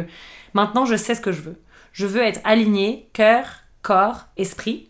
[0.54, 1.60] maintenant je sais ce que je veux.
[1.94, 3.46] Je veux être alignée cœur,
[3.82, 4.90] corps, esprit.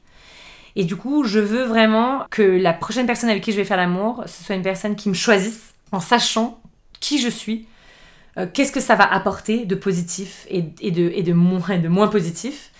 [0.75, 3.77] Et du coup, je veux vraiment que la prochaine personne avec qui je vais faire
[3.77, 6.61] l'amour, ce soit une personne qui me choisisse en sachant
[6.99, 7.67] qui je suis,
[8.37, 12.70] euh, qu'est-ce que ça va apporter de positif et, de, moins, positif,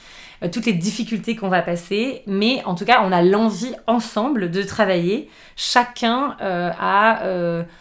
[0.50, 4.64] toutes les difficultés qu'on va passer, mais en tout cas, on a l'envie ensemble de
[4.64, 7.22] travailler, chacun euh, à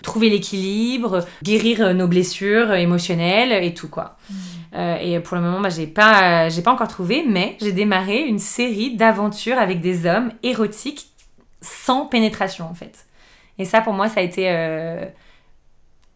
[0.02, 4.16] trouver l'équilibre, guérir nos blessures émotionnelles et tout quoi.
[4.30, 4.76] Mmh.
[5.02, 8.38] et pour le moment, bah, j'ai pas, j'ai pas encore trouvé, mais j'ai démarré une
[8.38, 11.08] série d'aventures avec des hommes érotiques
[11.62, 13.06] sans pénétration en fait.
[13.58, 14.48] Et ça, pour moi, ça a été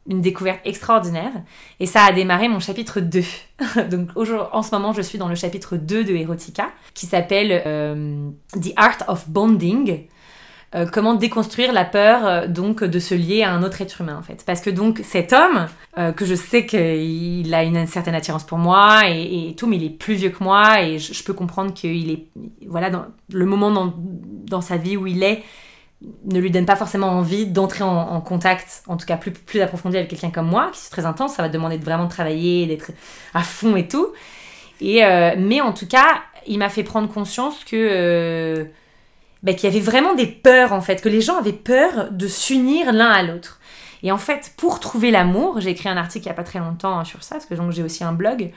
[0.08, 1.32] une découverte extraordinaire.
[1.80, 3.22] Et ça a démarré mon chapitre 2.
[3.90, 8.28] Donc en ce moment, je suis dans le chapitre 2 de Erotica, qui s'appelle euh,
[8.52, 10.06] The Art of Bonding.
[10.74, 14.16] Euh, comment déconstruire la peur euh, donc de se lier à un autre être humain
[14.18, 15.68] en fait parce que donc cet homme
[16.16, 19.90] que je sais qu'il a une, certaine attirance pour moi et, tout mais il est
[19.90, 22.26] plus vieux que moi et je, peux comprendre qu'il est
[22.66, 25.44] voilà dans le moment dans, dans sa vie où il est
[26.24, 29.96] ne lui donne pas forcément envie d'entrer en, contact, en tout cas plus, plus approfondi
[29.96, 32.90] avec quelqu'un comme moi, qui est très intense, ça va demander de vraiment travailler, d'être
[33.34, 34.08] à fond et tout.
[34.80, 38.64] Et, euh, mais en tout cas, il m'a fait prendre conscience que euh,
[39.42, 42.26] bah, qu'il y avait vraiment des peurs en fait, que les gens avaient peur de
[42.26, 43.60] s'unir l'un à l'autre.
[44.02, 46.58] Et en fait, pour trouver l'amour, j'ai écrit un article il n'y a pas très
[46.58, 48.50] longtemps hein, sur ça, parce que j'ai aussi un blog.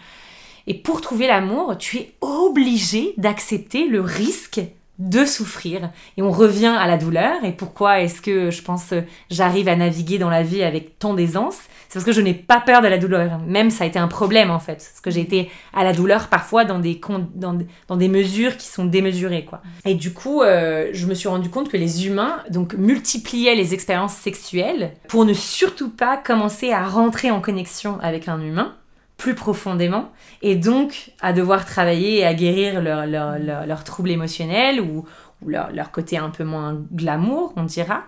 [0.68, 4.60] Et pour trouver l'amour, tu es obligé d'accepter le risque
[5.00, 5.92] de souffrir.
[6.18, 7.44] Et on revient à la douleur.
[7.44, 8.94] Et pourquoi est-ce que je pense
[9.30, 11.58] j'arrive à naviguer dans la vie avec tant d'aisance?
[11.88, 13.40] C'est parce que je n'ai pas peur de la douleur.
[13.48, 14.76] Même ça a été un problème en fait.
[14.76, 17.00] Parce que j'ai été à la douleur parfois dans des,
[17.36, 17.58] dans,
[17.88, 19.46] dans des mesures qui sont démesurées.
[19.46, 19.62] quoi.
[19.86, 23.74] Et du coup, euh, je me suis rendu compte que les humains donc multipliaient les
[23.74, 28.76] expériences sexuelles pour ne surtout pas commencer à rentrer en connexion avec un humain
[29.18, 30.12] plus profondément
[30.44, 35.06] et donc à devoir travailler et à guérir leurs leur, leur, troubles émotionnels ou,
[35.46, 38.04] leur, leur, côté un peu moins glamour, on dira.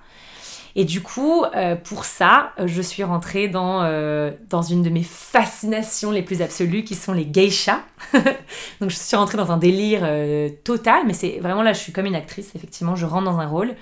[0.75, 5.03] Et du coup, euh, pour ça, je suis rentrée dans, euh, dans une de mes
[5.03, 7.81] fascinations les plus absolues qui sont les geishas.
[8.79, 11.91] donc je suis rentrée dans un délire euh, total, mais c'est vraiment là, je suis
[11.91, 13.75] comme une actrice, effectivement, je rentre dans un rôle.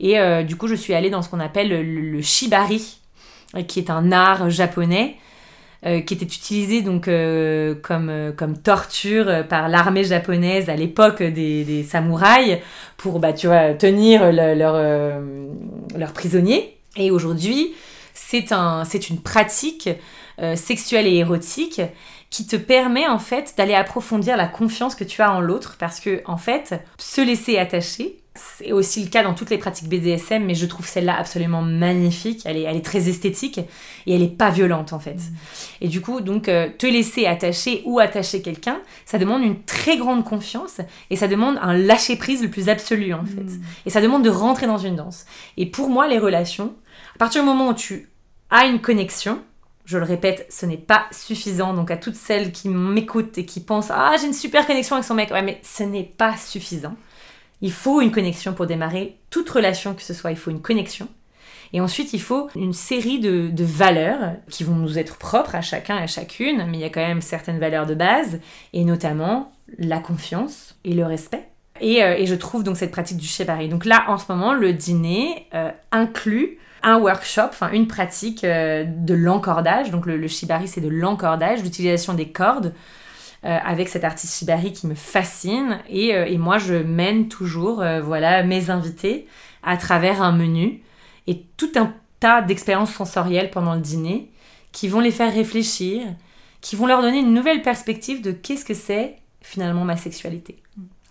[0.00, 3.00] Et du coup, je suis allée dans ce qu'on appelle le shibari,
[3.66, 5.16] qui est un art japonais
[5.86, 11.22] euh, qui était utilisé donc euh, comme, euh, comme torture par l'armée japonaise à l'époque
[11.22, 12.58] des, des, samouraïs
[12.96, 15.20] pour bah, tu vois, tenir leurs
[15.96, 16.76] leur, prisonniers.
[16.96, 17.74] Et aujourd'hui,
[18.12, 19.88] c'est un, une pratique
[20.56, 21.80] sexuelle et érotique
[22.30, 26.00] qui te permet en fait d'aller approfondir la confiance que tu as en l'autre parce
[26.00, 30.44] que en fait se laisser attacher c'est aussi le cas dans toutes les pratiques BDSM,
[30.44, 32.42] mais je trouve celle-là absolument magnifique.
[32.44, 33.58] Elle est, elle est très esthétique
[34.06, 35.14] et elle est pas violente en fait.
[35.14, 35.36] Mm.
[35.82, 39.96] Et du coup, donc euh, te laisser attacher ou attacher quelqu'un, ça demande une très
[39.96, 43.42] grande confiance et ça demande un lâcher prise le plus absolu en fait.
[43.42, 43.62] Mm.
[43.86, 45.26] Et ça demande de rentrer dans une danse.
[45.56, 46.74] Et pour moi, les relations,
[47.14, 48.08] à partir du moment où tu
[48.50, 49.40] as une connexion,
[49.84, 51.72] je le répète, ce n'est pas suffisant.
[51.72, 55.06] Donc à toutes celles qui m'écoutent et qui pensent ah j'ai une super connexion avec
[55.06, 56.94] son mec, ouais mais ce n'est pas suffisant.
[57.60, 61.08] Il faut une connexion pour démarrer toute relation que ce soit, il faut une connexion.
[61.72, 65.98] Et ensuite, il faut une série de, valeurs qui vont nous être propres à chacun
[65.98, 68.40] et à chacune, mais il y a quand même certaines valeurs de base,
[68.72, 71.46] et notamment la confiance et le respect.
[71.80, 73.68] Et, et, je trouve donc cette pratique du shibari.
[73.68, 75.46] Donc là, en ce moment, le dîner
[75.92, 79.90] inclut un workshop, enfin une pratique de l'encordage.
[79.90, 82.72] Donc le, le shibari, c'est de l'encordage, l'utilisation des cordes
[83.44, 85.78] euh, avec cet artiste Shibari qui me fascine.
[85.88, 89.26] Et, euh, et moi, je mène toujours euh, voilà, mes invités
[89.62, 90.82] à travers un menu
[91.26, 94.30] et tout un tas d'expériences sensorielles pendant le dîner
[94.72, 96.02] qui vont les faire réfléchir,
[96.60, 100.56] qui vont leur donner une nouvelle perspective de qu'est-ce que c'est finalement ma sexualité.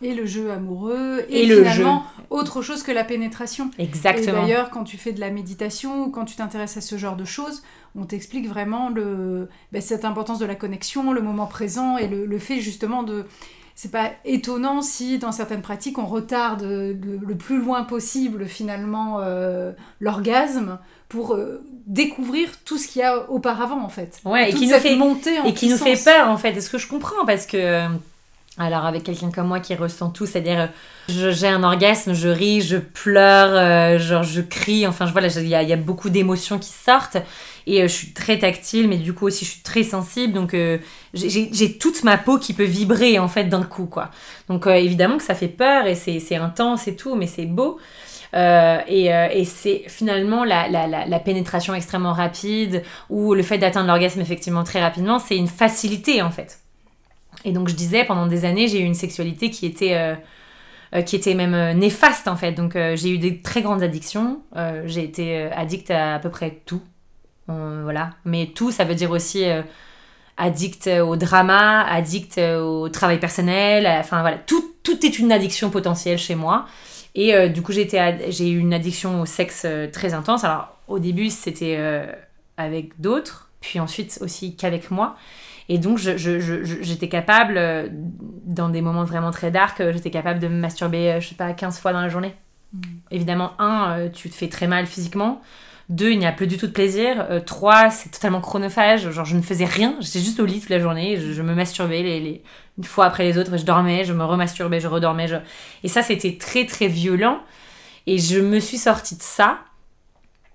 [0.02, 3.72] Et le jeu amoureux, et, et finalement autre chose que la pénétration.
[3.80, 4.44] Exactement.
[4.44, 7.26] D'ailleurs, quand tu fais de la méditation ou quand tu t'intéresses à ce genre de
[7.26, 7.64] choses,
[7.98, 12.40] on t'explique vraiment le, ben, cette importance de la connexion, le moment présent et le,
[12.40, 13.26] fait justement de...
[13.76, 19.72] C'est pas étonnant si dans certaines pratiques on retarde le, plus loin possible finalement euh,
[20.00, 20.80] l'orgasme
[21.10, 24.20] pour euh, découvrir tout ce qu'il y a auparavant en fait.
[24.26, 26.58] Ouais, et qui nous fait monter et qui nous fait peur en fait.
[26.58, 27.24] Est-ce que je comprends?
[27.26, 27.88] Parce que
[28.58, 30.70] alors avec quelqu'un comme moi qui ressent tout, c'est-à-dire
[31.08, 35.56] j'ai un orgasme, je ris, je pleure, euh, genre je crie, enfin voilà, il y,
[35.56, 37.18] a beaucoup d'émotions qui sortent
[37.68, 40.54] et euh, je suis très tactile, mais du coup aussi je suis très sensible, donc
[40.54, 40.80] euh,
[41.14, 44.10] j'ai toute ma peau qui peut vibrer en fait d'un coup quoi.
[44.50, 47.80] Donc évidemment que ça fait peur et c'est intense et tout, mais c'est beau.
[48.34, 55.20] et, c'est finalement la, pénétration extrêmement rapide ou le fait d'atteindre l'orgasme effectivement très rapidement,
[55.20, 56.60] c'est une facilité en fait.
[57.46, 60.16] Et donc je disais, pendant des années, j'ai eu une sexualité qui était, euh,
[60.96, 62.52] euh, qui était même euh, néfaste en fait.
[62.52, 64.42] Donc j'ai eu des très grandes addictions.
[64.86, 66.82] j'ai été addict à à peu près tout.
[67.48, 68.12] Voilà.
[68.26, 69.46] Mais tout, ça veut dire aussi
[70.38, 73.88] addict au drama, addict au travail personnel.
[74.00, 76.66] Enfin voilà, tout, tout est une addiction potentielle chez moi.
[77.16, 80.44] Et du coup, j'ai eu une addiction au sexe très intense.
[80.44, 81.78] Alors au début, c'était
[82.58, 85.16] avec d'autres, puis ensuite aussi qu'avec moi.
[85.70, 90.48] Et donc, j'étais capable, euh, dans des moments vraiment très dark, euh, j'étais capable de
[90.48, 92.34] me masturber, euh, je sais pas, 15 fois dans la journée.
[92.72, 92.80] Mm.
[93.12, 95.42] Évidemment, un, tu te fais très mal physiquement.
[95.90, 97.26] Deux, il n'y a plus du tout de plaisir.
[97.46, 99.10] trois, c'est totalement chronophage.
[99.10, 99.96] Genre, je ne faisais rien.
[100.02, 101.18] J'étais juste au lit toute la journée.
[101.18, 102.44] Je, me masturbais les,
[102.78, 103.58] une fois après les autres.
[103.58, 105.30] Je dormais, je me remasturbais, je redormais.
[105.30, 105.38] Je...
[105.84, 107.40] Et ça, c'était très, très violent.
[108.06, 109.60] Et je me suis sortie de ça.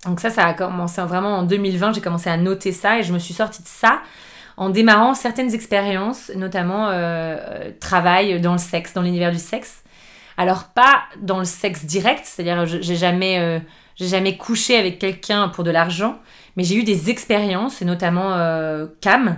[0.05, 1.93] Donc ça, ça a commencé vraiment en 2020.
[1.93, 4.01] J'ai commencé à noter ça et je me suis sortie de ça
[4.57, 9.83] en démarrant certaines expériences, notamment euh, euh, travail dans le sexe, dans l'univers du sexe.
[10.37, 13.59] Alors pas dans le sexe direct, c'est-à-dire j'ai jamais, euh,
[13.95, 16.19] j'ai jamais couché avec quelqu'un pour de l'argent,
[16.55, 18.37] mais j'ai eu des expériences, notamment
[19.01, 19.37] Cam,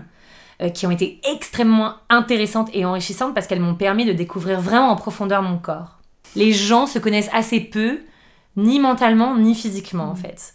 [0.74, 4.96] qui ont été extrêmement intéressantes et enrichissantes parce qu'elles m'ont permis de découvrir vraiment en
[4.96, 6.00] profondeur mon corps.
[6.36, 8.00] Les gens se connaissent assez peu,
[8.58, 10.54] ni mentalement, ni physiquement en fait.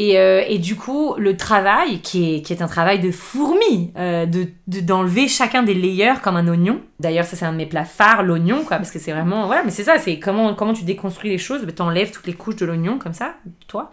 [0.00, 4.26] Euh, et, du coup, le travail, qui est, qui est un travail de fourmi, euh,
[4.26, 6.80] de d'enlever chacun des layers comme un oignon.
[7.00, 9.62] D'ailleurs, ça c'est un de mes plats phares, l'oignon, quoi, parce que c'est vraiment, voilà,
[9.64, 12.56] mais c'est ça, c'est comment, comment tu déconstruis les choses, tu enlèves toutes les couches
[12.56, 13.34] de l'oignon comme ça,
[13.66, 13.90] toi.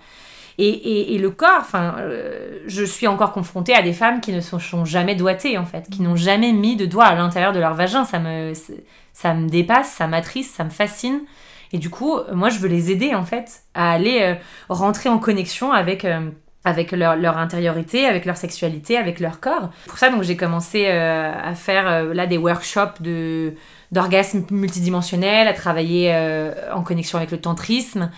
[0.59, 4.41] Et, et, le corps, enfin, euh, je suis encore confrontée à des femmes qui ne
[4.41, 7.75] sont, jamais doigtées, en fait, qui n'ont jamais mis de doigts à l'intérieur de leur
[7.75, 8.05] vagin.
[8.05, 8.53] Ça me,
[9.13, 11.19] ça me dépasse, ça m'attriste, ça me fascine.
[11.73, 14.35] Et du coup, moi, je veux les aider en fait à aller euh,
[14.69, 16.29] rentrer en connexion avec euh,
[16.63, 19.69] avec leur, leur, intériorité, avec leur sexualité, avec leur corps.
[19.85, 23.53] Pour ça, donc, j'ai commencé euh, à faire là des workshops de
[23.93, 26.13] d'orgasme multidimensionnel, à travailler
[26.73, 28.11] en connexion avec le tantrisme.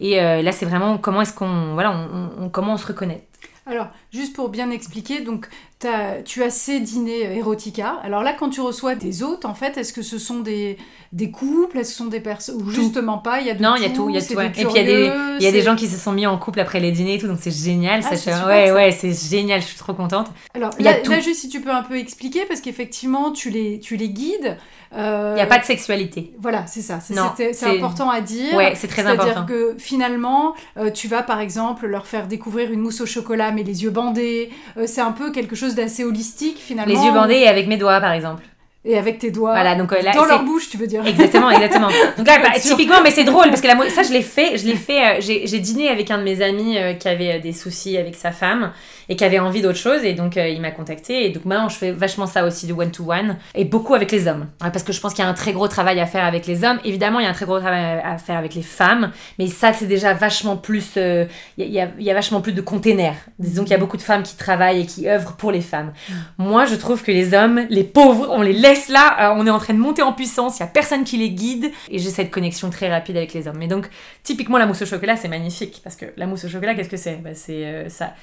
[0.00, 1.96] Et là, c'est vraiment comment est-ce qu'on voilà,
[2.38, 3.26] on, comment on se reconnaît.
[3.64, 5.48] Alors, juste pour bien expliquer, donc
[5.86, 8.00] as, tu as ces dîners erotica.
[8.02, 10.76] Alors là, quand tu reçois des hôtes, en fait, est-ce que ce sont des,
[11.12, 11.78] des couples?
[11.78, 13.86] Est-ce que ce sont des personnes Ou justement pas Il y a Non, il y
[13.86, 14.08] a tout.
[14.10, 15.98] Y a tout Et puis il y, a des, y a des gens qui se
[15.98, 18.02] sont mis en couple après les dîners et tout, donc c'est génial.
[18.04, 19.60] Ah, ça ouais, ouais, c'est génial.
[19.60, 20.28] Je suis trop contente.
[20.54, 24.08] Alors là, juste si tu peux un peu expliquer, parce qu'effectivement, tu les, tu les
[24.08, 24.56] guides.
[24.96, 26.32] Euh, il n'y a pas de sexualité.
[26.38, 27.00] Voilà, c'est ça.
[27.00, 28.54] C'est important à dire.
[28.54, 29.24] Ouais, c'est très important.
[29.24, 33.50] C'est-à-dire que finalement, euh, tu vas par exemple leur faire découvrir une mousse au chocolat,
[33.50, 34.50] mais les yeux bandés.
[34.76, 36.92] Euh, c'est un peu quelque chose d'assez holistique finalement.
[36.92, 38.42] Les yeux bandés et avec mes doigts par exemple.
[38.86, 41.06] Et avec tes doigts voilà, donc, là, dans leur bouche tu veux dire.
[41.06, 41.88] Exactement exactement.
[42.18, 44.66] Donc là bah, typiquement mais c'est drôle parce que la, ça je l'ai fait je
[44.66, 48.30] l'ai fait j'ai dîné avec un de mes amis qui avait des soucis avec sa
[48.30, 48.72] femme
[49.08, 50.04] et qui avait envie d'autre chose.
[50.04, 51.26] Et donc, euh, il m'a contacté.
[51.26, 53.36] Et donc, maintenant, je fais vachement ça aussi, du one-to-one.
[53.54, 54.46] et beaucoup avec les hommes.
[54.58, 56.64] Parce que je pense qu'il y a un très gros travail à faire avec les
[56.64, 56.78] hommes.
[56.84, 59.10] Évidemment, il y a un très gros travail à faire avec les femmes.
[59.38, 60.92] Mais ça, c'est déjà vachement plus.
[60.96, 61.26] Euh,
[61.58, 63.16] il y, a, y, a, vachement plus de containers.
[63.38, 65.92] Disons qu'il y a beaucoup de femmes qui travaillent et qui œuvrent pour les femmes.
[66.38, 69.30] Moi, je trouve que les hommes, les pauvres, on les laisse là.
[69.30, 70.58] Euh, on est en train de monter en puissance.
[70.58, 71.70] Il y a personne qui les guide.
[71.90, 73.58] Et j'ai cette connexion très rapide avec les hommes.
[73.58, 73.88] Mais donc,
[74.22, 75.80] typiquement, la mousse au chocolat, c'est magnifique.
[75.82, 77.16] Parce que la mousse au chocolat, qu'est-ce que c'est?
[77.16, 78.14] Bah, C'est ça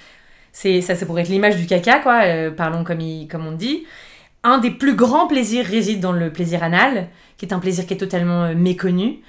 [0.54, 3.00] c'est ça c'est pour être l'image du caca quoi euh, parlons comme
[3.30, 3.86] comme on dit
[4.44, 7.94] un des plus grands plaisirs réside dans le plaisir anal, qui est un plaisir qui
[7.94, 9.20] est totalement euh, méconnu,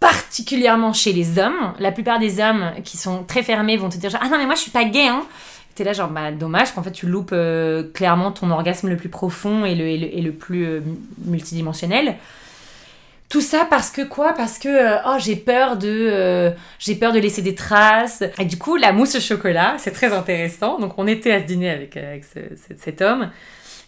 [0.00, 1.72] particulièrement chez les hommes.
[1.78, 4.46] La plupart des hommes qui sont très fermés vont te dire genre, ah non mais
[4.46, 5.24] moi je suis pas gay hein.
[5.74, 9.08] T'es là genre bah dommage qu'en fait tu loupes euh, clairement ton orgasme le plus
[9.08, 10.82] profond et le, et le, plus
[11.24, 12.14] multidimensionnel.
[13.28, 14.32] Tout ça parce que quoi?
[14.34, 18.22] Parce que euh, oh j'ai peur de euh, j'ai peur de laisser des traces.
[18.38, 20.78] Et du coup la mousse au chocolat c'est très intéressant.
[20.78, 23.30] Donc on était à ce dîner avec, euh, avec ce- ce- cet homme.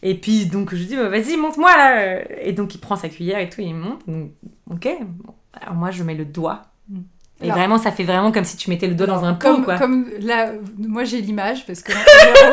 [0.03, 1.70] Et puis donc je lui dis bah, vas-y monte-moi.
[2.43, 4.01] Et donc il prend sa cuillère et tout il monte.
[4.09, 4.30] Donc,
[4.70, 4.89] ok.
[5.61, 6.62] Alors moi je mets le doigt.
[7.43, 9.64] Et vraiment ça fait vraiment comme si tu mettais le doigt dans un pot comme,
[9.64, 9.76] quoi.
[9.78, 11.93] comme là, moi j'ai l'image parce que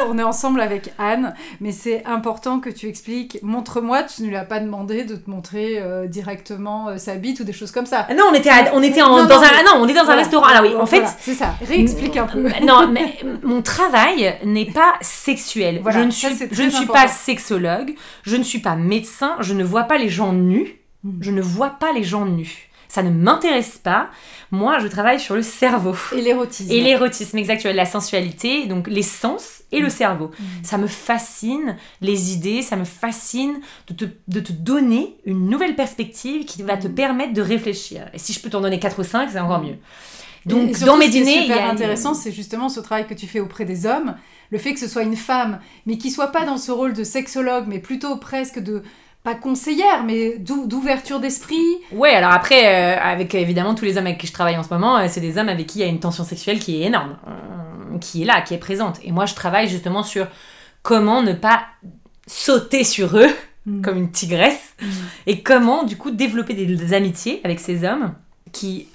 [0.09, 3.39] on est ensemble avec Anne, mais c'est important que tu expliques.
[3.43, 7.39] Montre-moi, tu ne lui as pas demandé de te montrer euh, directement euh, sa bite
[7.39, 8.05] ou des choses comme ça.
[8.09, 9.97] Ah non on était à- on était en- Non, dans un ah non on était
[9.99, 10.47] dans un restaurant.
[10.47, 11.55] Alors oui en fait c'est ça.
[11.65, 12.43] Réexplique un peu.
[12.63, 15.79] Non, mais mon travail n'est pas sexuel.
[15.81, 19.63] Voilà, je ne suis, je ne pas sexologue, je ne suis pas médecin, je ne
[19.63, 20.79] vois pas les gens nus.
[21.05, 21.11] Mm.
[21.21, 22.69] Je ne vois pas les gens nus.
[22.93, 24.11] Ça ne m'intéresse pas.
[24.51, 25.95] Moi, je travaille sur le cerveau.
[26.15, 26.71] Et l'érotisme.
[26.71, 30.27] Et l'érotisme, exact, la sensualité, donc les sens et le cerveau.
[30.27, 30.43] Mm.
[30.61, 33.55] Ça me fascine, les idées, ça me fascine
[33.87, 36.93] de te, de te donner une nouvelle perspective qui va te Mm.
[36.93, 38.11] permettre de réfléchir.
[38.13, 39.77] Et si je peux t'en donner 4 ou 5, c'est encore mieux.
[40.45, 42.79] Donc, surtout, dans mes ce qui est dîners, y super a intéressant, c'est justement ce
[42.79, 44.13] travail que tu fais auprès des hommes,
[44.51, 47.03] le fait que ce soit une femme, mais qui soit pas dans ce rôle de
[47.03, 48.83] sexologue, mais plutôt presque de
[49.23, 51.63] pas conseillère, mais d'ou- d'ouverture d'esprit.
[51.93, 54.73] Ouais, alors après, euh, avec évidemment tous les hommes avec qui je travaille en ce
[54.73, 56.87] moment, euh, c'est des hommes avec qui il y a une tension sexuelle qui est
[56.87, 58.99] énorme, euh, qui est là, qui est présente.
[59.03, 60.27] Et moi, je travaille justement sur
[60.81, 61.63] comment ne pas
[62.27, 63.29] sauter sur eux
[63.81, 64.87] comme une tigresse Mm.
[65.27, 68.13] et comment, du coup, développer des, des amitiés avec ces hommes
[68.51, 68.87] qui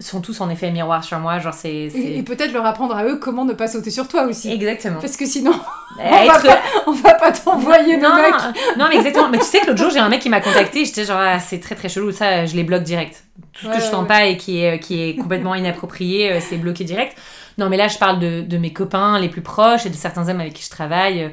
[0.00, 1.38] sont tous en effet miroir sur moi.
[1.38, 1.72] Genre, c'est.
[1.74, 4.50] Et, c'est- et peut-être leur apprendre à eux comment ne pas sauter sur toi aussi.
[4.50, 5.00] Exactement.
[5.00, 5.52] Parce que sinon,
[5.98, 8.34] Euh, on va pas, on va pas t'envoyer non, le mec.
[8.78, 9.28] non, mais exactement.
[9.28, 10.84] Mais tu sais que l'autre jour, j'ai un mec qui m'a contacté.
[10.84, 12.12] J'étais genre, ah, c'est très très chelou.
[12.12, 13.24] Ça, je les bloque direct.
[13.52, 14.08] Tout ce Ouais, que je sens ouais.
[14.08, 17.16] pas et qui est, qui est complètement inapproprié, euh, c'est bloqué direct.
[17.58, 20.28] Non, mais là, je parle de, de mes copains les plus proches et de certains
[20.28, 21.24] hommes avec qui je travaille.
[21.24, 21.28] euh,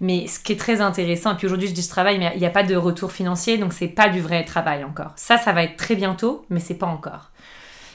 [0.00, 2.40] Mais ce qui est très intéressant, et puis aujourd'hui je dis je travaille, mais il
[2.40, 5.12] n'y a pas de retour financier, donc c'est pas du vrai travail encore.
[5.16, 7.30] Ça, ça va être très bientôt, mais c'est pas encore.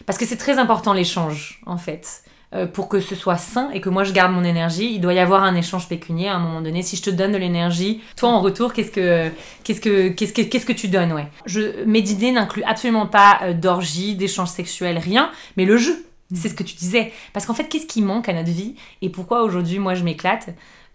[0.08, 2.24] Parce que c'est très important l'échange, en fait.
[2.56, 5.14] Euh, pour que ce soit sain et que moi je garde mon énergie, il doit
[5.14, 6.82] y avoir un échange pécunier à un moment donné.
[6.82, 9.30] Si je te donne de l'énergie, toi en retour, qu'est-ce que
[9.66, 11.28] qu'est-ce que qu'est-ce que qu'est-ce que tu donnes, ouais?
[11.46, 16.06] Je mes dîners n'incluent absolument pas euh, d'orgie, d'échange sexuel, rien, mais le jeu.
[16.34, 17.14] C'est ce que tu disais.
[17.34, 20.50] Parce qu'en fait, qu'est-ce qui manque à notre vie et pourquoi aujourd'hui moi je m'éclate?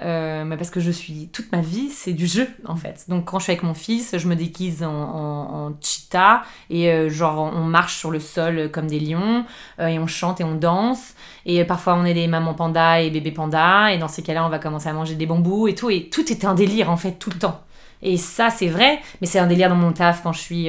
[0.04, 3.04] Euh, parce que je suis toute ma vie c'est du jeu en fait.
[3.08, 6.90] Donc quand je suis avec mon fils je me déguise en, en, en cheetah et
[6.90, 9.44] euh, genre on marche sur le sol comme des lions
[9.78, 11.14] euh, et on chante et on danse.
[11.46, 14.44] Et euh, parfois on est des mamans pandas et bébés pandas et dans ces cas-là
[14.44, 15.90] on va commencer à manger des bambous et tout.
[15.90, 17.60] Et tout est un délire en fait tout le temps.
[18.02, 20.68] Et ça c'est vrai mais c'est un délire dans mon taf quand je suis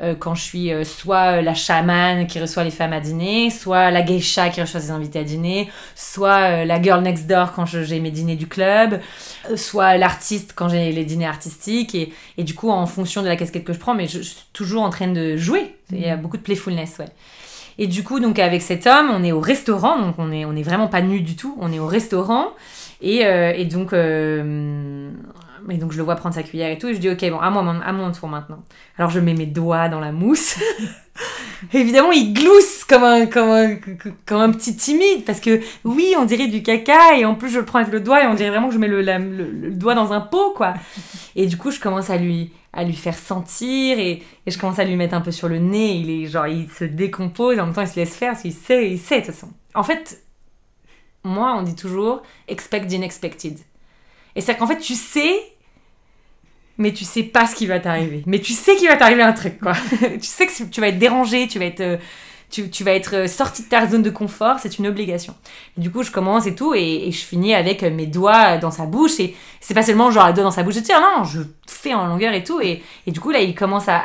[0.00, 3.50] euh, euh, quand je suis euh, soit la chamane qui reçoit les femmes à dîner,
[3.50, 7.52] soit la geisha qui reçoit ses invités à dîner, soit euh, la girl next door
[7.52, 9.00] quand je- j'ai mes dîners du club,
[9.50, 11.94] euh, soit l'artiste quand j'ai les dîners artistiques.
[11.94, 14.22] Et, et du coup, en fonction de la casquette que je prends, mais je, je
[14.28, 15.74] suis toujours en train de jouer.
[15.92, 17.08] Il y a beaucoup de playfulness, ouais.
[17.80, 20.56] Et du coup, donc avec cet homme, on est au restaurant, donc on est, on
[20.56, 22.48] est vraiment pas nus du tout, on est au restaurant.
[23.00, 25.10] Et, euh, et donc, euh,
[25.68, 27.38] mais donc je le vois prendre sa cuillère et tout, et je dis ok, bon,
[27.38, 28.62] à mon, à mon tour maintenant.
[28.96, 30.56] Alors je mets mes doigts dans la mousse.
[31.72, 33.76] Évidemment, il glousse comme un, comme, un,
[34.26, 37.58] comme un petit timide, parce que oui, on dirait du caca, et en plus je
[37.58, 39.94] le prends avec le doigt, et on dirait vraiment que je mets le, le- doigt
[39.94, 40.74] dans un pot, quoi.
[41.36, 44.78] Et du coup, je commence à lui, à lui faire sentir, et, et je commence
[44.78, 47.60] à lui mettre un peu sur le nez, il est genre, il se décompose, et
[47.60, 49.48] en même temps il se laisse faire, parce qu'il sait, il sait de toute façon.
[49.74, 50.22] En fait,
[51.24, 53.58] moi, on dit toujours expect the unexpected.
[54.36, 55.32] Et c'est qu'en fait, tu sais,
[56.78, 58.22] mais tu sais pas ce qui va t'arriver.
[58.26, 59.72] Mais tu sais qu'il va t'arriver un truc, quoi.
[60.00, 61.96] tu sais que tu vas être dérangé, tu vas être, euh,
[62.50, 65.34] tu, vas être euh, sorti de ta zone de confort, c'est une obligation.
[65.76, 68.86] Et du coup, je commence et tout, et, je finis avec mes doigts dans sa
[68.86, 71.40] bouche, et c'est pas seulement genre les doigts dans sa bouche, je tire, non, je
[71.66, 74.04] fais en longueur et tout, et, et du coup, là, il commence à.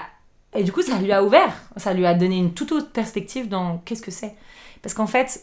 [0.55, 3.49] Et du coup, ça lui a ouvert, ça lui a donné une toute autre perspective
[3.49, 4.36] dans qu'est-ce que c'est.
[4.84, 5.41] Parce qu'en fait,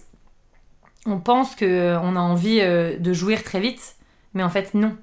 [1.07, 3.97] on pense que on a envie euh, de jouir très vite,
[4.35, 4.97] mais en fait, non.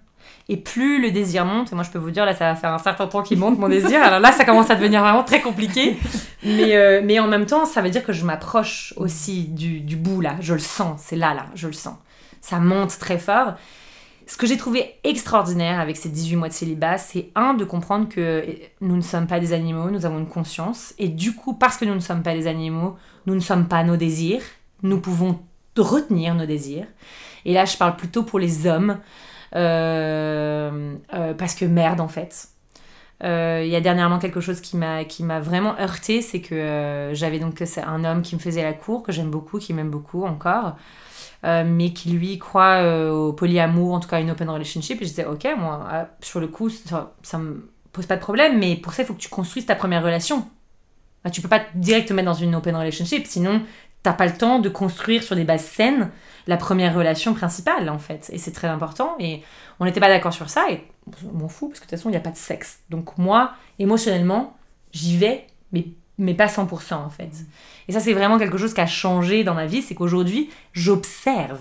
[0.49, 2.71] Et plus le désir monte, et moi je peux vous dire, là ça va faire
[2.71, 5.41] un certain temps qu'il monte mon désir, alors là ça commence à devenir vraiment très
[5.41, 5.97] compliqué.
[6.43, 9.95] Mais, euh, mais en même temps, ça veut dire que je m'approche aussi du, du
[9.97, 11.95] bout là, je le sens, c'est là, là, je le sens.
[12.41, 13.55] Ça monte très fort.
[14.27, 18.09] Ce que j'ai trouvé extraordinaire avec ces 18 mois de célibat, c'est un, de comprendre
[18.09, 18.43] que
[18.81, 20.93] nous ne sommes pas des animaux, nous avons une conscience.
[20.99, 23.85] Et du coup, parce que nous ne sommes pas des animaux, nous ne sommes pas
[23.85, 24.41] nos désirs.
[24.83, 25.39] Nous pouvons
[25.77, 26.87] retenir nos désirs.
[27.45, 28.97] Et là, je parle plutôt pour les hommes.
[29.55, 32.49] Euh, euh, parce que merde en fait.
[33.23, 37.11] Euh, Il y a dernièrement quelque chose qui m'a qui m'a vraiment heurté, c'est que
[37.13, 40.23] j'avais donc un homme qui me faisait la cour que j'aime beaucoup, qui m'aime beaucoup
[40.25, 40.75] encore,
[41.43, 45.01] mais qui lui croit au polyamour, en tout cas une open relationship.
[45.01, 48.21] Et je disais ok moi ah, sur le coup ça, ça me pose pas de
[48.21, 50.47] problème, mais pour ça il faut que tu construises ta première relation.
[51.23, 53.61] Bah, tu peux pas direct te mettre dans une open relationship, sinon
[54.03, 56.09] t'as pas le temps de construire sur des bases saines
[56.47, 58.29] la première relation principale en fait.
[58.31, 59.15] Et c'est très important.
[59.19, 59.43] Et
[59.79, 60.65] on n'était pas d'accord sur ça.
[60.71, 60.83] Et
[61.29, 62.79] on m'en fout parce que de toute façon il n'y a pas de sexe.
[62.89, 64.57] Donc moi, émotionnellement,
[64.91, 65.87] j'y vais, mais,
[66.17, 67.31] mais pas 100% en fait.
[67.87, 69.81] Et ça c'est vraiment quelque chose qui a changé dans ma vie.
[69.81, 71.59] C'est qu'aujourd'hui, j'observe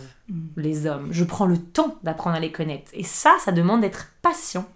[0.57, 1.09] les hommes.
[1.11, 2.91] Je prends le temps d'apprendre à les connaître.
[2.95, 4.67] Et ça, ça demande d'être patient.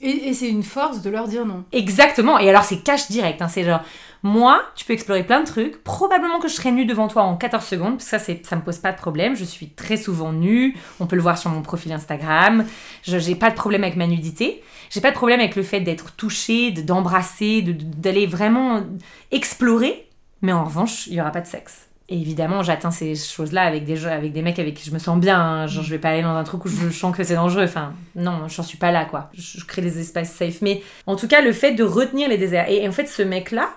[0.00, 1.64] Et, et c'est une force de leur dire non.
[1.72, 2.38] Exactement.
[2.38, 3.40] Et alors, c'est cash direct.
[3.42, 3.48] hein.
[3.48, 3.80] C'est genre,
[4.22, 5.82] moi, tu peux explorer plein de trucs.
[5.82, 8.00] Probablement que je serai nue devant toi en 14 secondes.
[8.00, 9.34] Ça, ça me pose pas de problème.
[9.36, 10.76] Je suis très souvent nue.
[11.00, 12.64] On peut le voir sur mon profil Instagram.
[13.02, 14.62] Je j'ai pas de problème avec ma nudité.
[14.90, 18.82] J'ai pas de problème avec le fait d'être touchée, de- d'embrasser, de- de- d'aller vraiment
[19.30, 20.08] explorer.
[20.42, 21.88] Mais en revanche, il y aura pas de sexe.
[22.12, 25.18] Et évidemment, j'atteins ces choses-là avec des, avec des mecs avec qui je me sens
[25.18, 25.40] bien.
[25.40, 25.66] hein.
[25.66, 27.64] Genre, je vais pas aller dans un truc où je sens que c'est dangereux.
[27.64, 29.30] Enfin, non, j'en suis pas là, quoi.
[29.32, 30.60] Je, je crée des espaces safe.
[30.60, 32.68] Mais en tout cas, le fait de retenir les déserts.
[32.68, 33.70] Et, en fait, ce mec-là,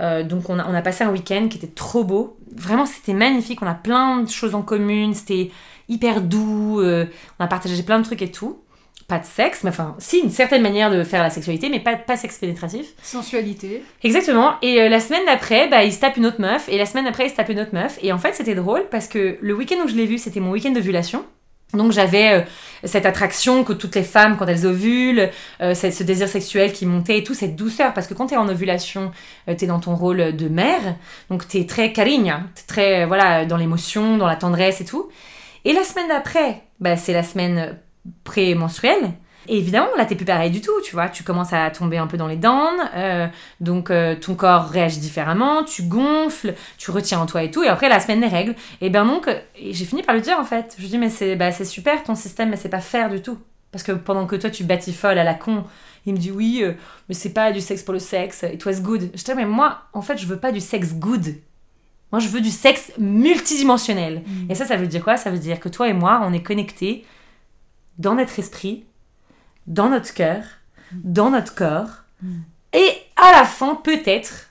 [0.00, 2.36] euh, donc on a, on a passé un week-end qui était trop beau.
[2.54, 3.62] Vraiment, c'était magnifique.
[3.62, 5.14] On a plein de choses en commun.
[5.14, 5.50] C'était
[5.88, 6.80] hyper doux.
[6.80, 7.06] euh,
[7.40, 8.60] on a partagé plein de trucs et tout.
[9.06, 11.96] Pas de sexe, mais enfin, si, une certaine manière de faire la sexualité, mais pas,
[11.96, 12.88] pas sexe pénétratif.
[13.02, 13.82] Sensualité.
[14.02, 14.54] Exactement.
[14.60, 16.68] Et euh, la semaine d'après, bah, il se tape une autre meuf.
[16.68, 17.98] Et la semaine d'après, il se tape une autre meuf.
[18.02, 20.50] Et en fait, c'était drôle parce que le week-end où je l'ai vu, c'était mon
[20.50, 21.24] week-end d'ovulation.
[21.74, 22.42] Donc j'avais euh,
[22.84, 25.28] cette attraction que toutes les femmes, quand elles ovulent,
[25.60, 27.92] euh, ce désir sexuel qui montait et tout, cette douceur.
[27.92, 29.10] Parce que quand t'es en ovulation,
[29.48, 30.96] euh, t'es dans ton rôle de mère.
[31.28, 35.10] Donc t'es très carigne, t'es très, euh, voilà, dans l'émotion, dans la tendresse et tout.
[35.64, 37.78] Et la semaine d'après, bah, c'est la semaine
[38.24, 39.14] prémenstruelle.
[39.48, 41.08] Et évidemment, là, t'es plus pareil du tout, tu vois.
[41.08, 43.26] Tu commences à tomber un peu dans les dents, euh,
[43.60, 47.62] donc euh, ton corps réagit différemment, tu gonfles, tu retiens en toi et tout.
[47.62, 48.54] Et après, la semaine des règles.
[48.82, 49.28] Et ben donc,
[49.58, 50.74] j'ai fini par le dire en fait.
[50.76, 53.22] Je lui dis, mais c'est bah, c'est super ton système, mais c'est pas faire du
[53.22, 53.38] tout.
[53.72, 55.64] Parce que pendant que toi, tu batifoles à la con,
[56.04, 56.72] il me dit, oui, euh,
[57.08, 59.10] mais c'est pas du sexe pour le sexe, it was good.
[59.14, 61.36] Je dis, mais moi, en fait, je veux pas du sexe good.
[62.12, 64.22] Moi, je veux du sexe multidimensionnel.
[64.48, 65.18] Et ça, ça veut dire quoi?
[65.18, 67.04] Ça veut dire que toi et moi, on est connectés
[67.98, 68.84] dans notre esprit,
[69.66, 70.42] dans notre cœur,
[70.92, 72.04] dans notre corps.
[72.72, 74.50] Et à la fin, peut-être,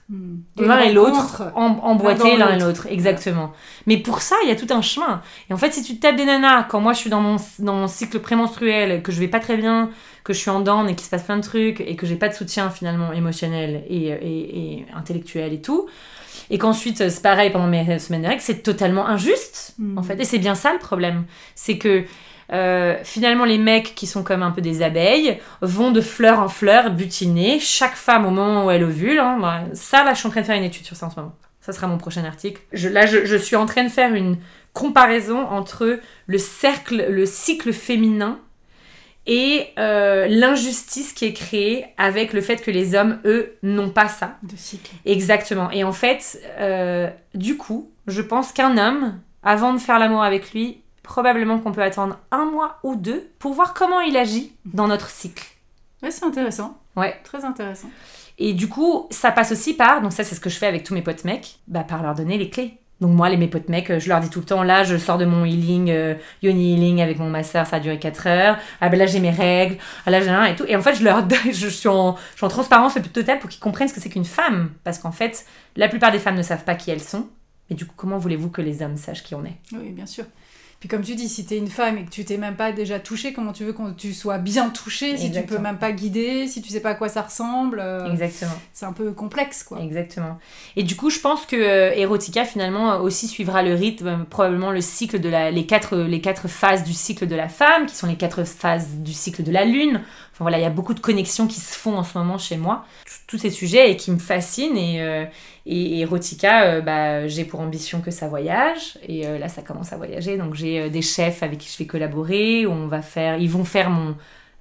[0.56, 2.86] l'un et l'autre emboîtés l'un et l'autre.
[2.90, 3.52] Exactement.
[3.86, 5.22] Mais pour ça, il y a tout un chemin.
[5.48, 7.36] Et en fait, si tu te tapes des nanas, quand moi je suis dans mon,
[7.60, 9.90] dans mon cycle prémenstruel, que je vais pas très bien,
[10.24, 12.16] que je suis en dents et qu'il se passe plein de trucs, et que j'ai
[12.16, 15.88] pas de soutien finalement émotionnel et, et, et intellectuel et tout,
[16.50, 19.98] et qu'ensuite c'est pareil pendant mes semaines de règles, c'est totalement injuste Mm.
[19.98, 20.20] en fait.
[20.20, 21.24] Et c'est bien ça le problème.
[21.54, 22.04] C'est que
[22.52, 26.48] euh, finalement, les mecs qui sont comme un peu des abeilles vont de fleur en
[26.48, 29.18] fleur butiner chaque femme au moment où elle ovule.
[29.18, 29.38] hein.
[29.40, 31.16] Bah, ça, là, je suis en train de faire une étude sur ça en ce
[31.16, 31.34] moment.
[31.60, 32.62] Ça sera mon prochain article.
[32.72, 34.38] Je, là, je, je suis en train de faire une
[34.72, 38.38] comparaison entre le cercle, le cycle féminin
[39.26, 44.08] et euh, l'injustice qui est créée avec le fait que les hommes, eux, n'ont pas
[44.08, 44.38] ça.
[44.42, 44.90] De cycle.
[45.04, 45.70] Exactement.
[45.70, 50.54] Et en fait, euh, du coup, je pense qu'un homme, avant de faire l'amour avec
[50.54, 54.86] lui, probablement qu'on peut attendre un mois ou deux pour voir comment il agit dans
[54.86, 55.44] notre cycle.
[56.02, 56.78] Ouais, c'est intéressant.
[56.96, 57.18] Ouais.
[57.24, 57.88] Très intéressant.
[58.36, 60.84] Et du coup, ça passe aussi par, donc ça c'est ce que je fais avec
[60.84, 62.74] tous mes potes mecs, bah par leur donner les clés.
[63.00, 64.96] Donc moi, les mes potes mecs, euh, je leur dis tout le temps, là, je
[64.96, 68.58] sors de mon healing, euh, yoni healing avec mon masseur, ça a duré 4 heures.
[68.80, 69.78] Ah ben là, j'ai mes règles.
[70.04, 70.64] Ah là, j'ai un et tout.
[70.66, 73.48] Et en fait, je leur donne, je suis en, je suis en transparence totale pour
[73.48, 74.72] qu'ils comprennent ce que c'est qu'une femme.
[74.84, 75.46] Parce qu'en fait,
[75.76, 77.28] la plupart des femmes ne savent pas qui elles sont.
[77.70, 79.56] Mais du coup, comment voulez-vous que les hommes sachent qui on est?
[79.72, 80.24] Oui, bien sûr.
[80.80, 83.00] Puis comme tu dis, si t'es une femme et que tu t'es même pas déjà
[83.00, 86.46] touchée, comment tu veux que tu sois bien touchée si tu peux même pas guider,
[86.46, 88.52] si tu sais pas à quoi ça ressemble euh, Exactement.
[88.72, 89.80] C'est un peu complexe, quoi.
[89.80, 90.38] Exactement.
[90.76, 94.70] Et du coup, je pense que euh, Erotica finalement euh, aussi suivra le rythme, probablement
[94.70, 97.96] le cycle de la, les quatre, les quatre phases du cycle de la femme, qui
[97.96, 99.96] sont les quatre phases du cycle de la lune.
[100.32, 102.56] Enfin voilà, il y a beaucoup de connexions qui se font en ce moment chez
[102.56, 102.86] moi.
[103.28, 105.24] Tous- ces sujets et qui me fascinent et, euh,
[105.66, 109.92] et Erotica, euh, bah, j'ai pour ambition que ça voyage et euh, là ça commence
[109.92, 110.36] à voyager.
[110.38, 112.66] Donc j'ai euh, des chefs avec qui je vais collaborer.
[112.66, 114.16] où On va faire, ils vont faire mon,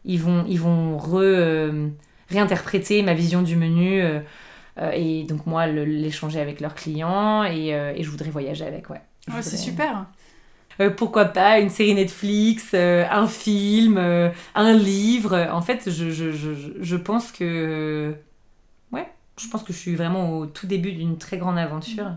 [0.06, 1.92] ils vont, ils vont re,
[2.30, 4.04] réinterpréter ma vision du menu.
[4.94, 9.02] et donc moi l'échanger avec leurs clients et, et je voudrais voyager avec ouais.
[9.42, 10.06] C'est super.
[10.80, 15.48] Euh, pourquoi pas une série Netflix, euh, un film, euh, un livre.
[15.52, 16.50] En fait, je, je, je,
[16.80, 18.14] je pense que
[19.38, 22.12] je pense que je suis vraiment au tout début d'une très grande aventure.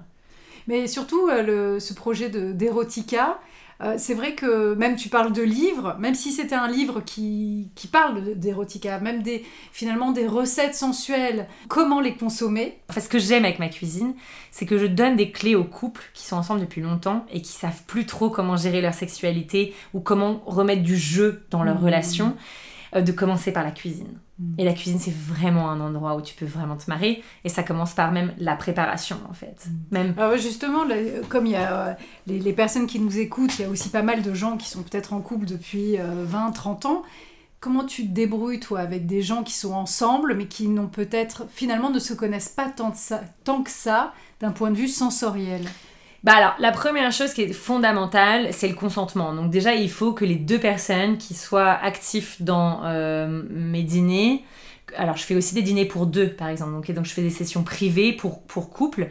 [0.67, 3.41] Mais surtout, euh, le, ce projet d'érotica,
[3.83, 7.71] euh, c'est vrai que même tu parles de livres, même si c'était un livre qui,
[7.75, 9.43] qui parle d'érotica, même des,
[9.73, 12.79] finalement des recettes sensuelles, comment les consommer?
[12.91, 14.15] Enfin, ce que j'aime avec ma cuisine,
[14.51, 17.53] c'est que je donne des clés aux couples qui sont ensemble depuis longtemps et qui
[17.53, 21.85] savent plus trop comment gérer leur sexualité ou comment remettre du jeu dans leur Mmh.
[21.85, 22.37] relation,
[22.95, 24.19] euh, de commencer par la cuisine.
[24.39, 24.55] Mmh.
[24.59, 27.23] Et la cuisine, c'est vraiment un endroit où tu peux vraiment te marrer.
[27.45, 29.67] Et ça commence par même la préparation, en fait.
[29.91, 30.97] Même Alors, justement, là,
[31.29, 31.95] comme il y a euh,
[32.27, 34.69] les, les personnes qui nous écoutent, il y a aussi pas mal de gens qui
[34.69, 37.03] sont peut-être en couple depuis 20, 30 ans.
[37.61, 41.45] Comment tu te débrouilles, toi, avec des gens qui sont ensemble, mais qui n'ont peut-être,
[41.51, 44.89] finalement, ne se connaissent pas tant, de ça, tant que ça, d'un point de vue
[44.89, 45.63] sensoriel?
[46.23, 49.33] Bah alors, la première chose qui est fondamentale, c'est le consentement.
[49.35, 54.45] Donc déjà, il faut que les deux personnes qui soient actifs dans euh, mes dîners,
[54.97, 56.73] alors je fais aussi des dîners pour deux, par exemple.
[56.73, 59.09] Donc, et donc je fais des sessions privées pour, pour couple.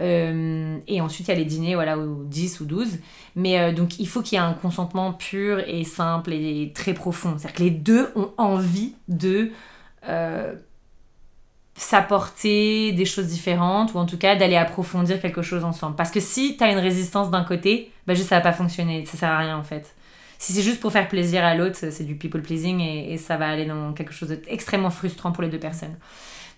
[0.00, 2.98] Euh, et ensuite, il y a les dîners, voilà, ou 10 ou 12.
[3.36, 6.92] Mais euh, donc, il faut qu'il y ait un consentement pur et simple et très
[6.92, 7.36] profond.
[7.38, 9.52] C'est-à-dire que les deux ont envie de
[11.78, 15.94] s'apporter des choses différentes ou en tout cas d'aller approfondir quelque chose ensemble.
[15.94, 19.06] Parce que si tu as une résistance d'un côté, bah juste ça va pas fonctionner,
[19.06, 19.94] ça sert à rien en fait.
[20.38, 23.48] Si c'est juste pour faire plaisir à l'autre, c'est du people pleasing et, ça va
[23.48, 25.96] aller dans quelque chose d'extrêmement frustrant pour les deux personnes.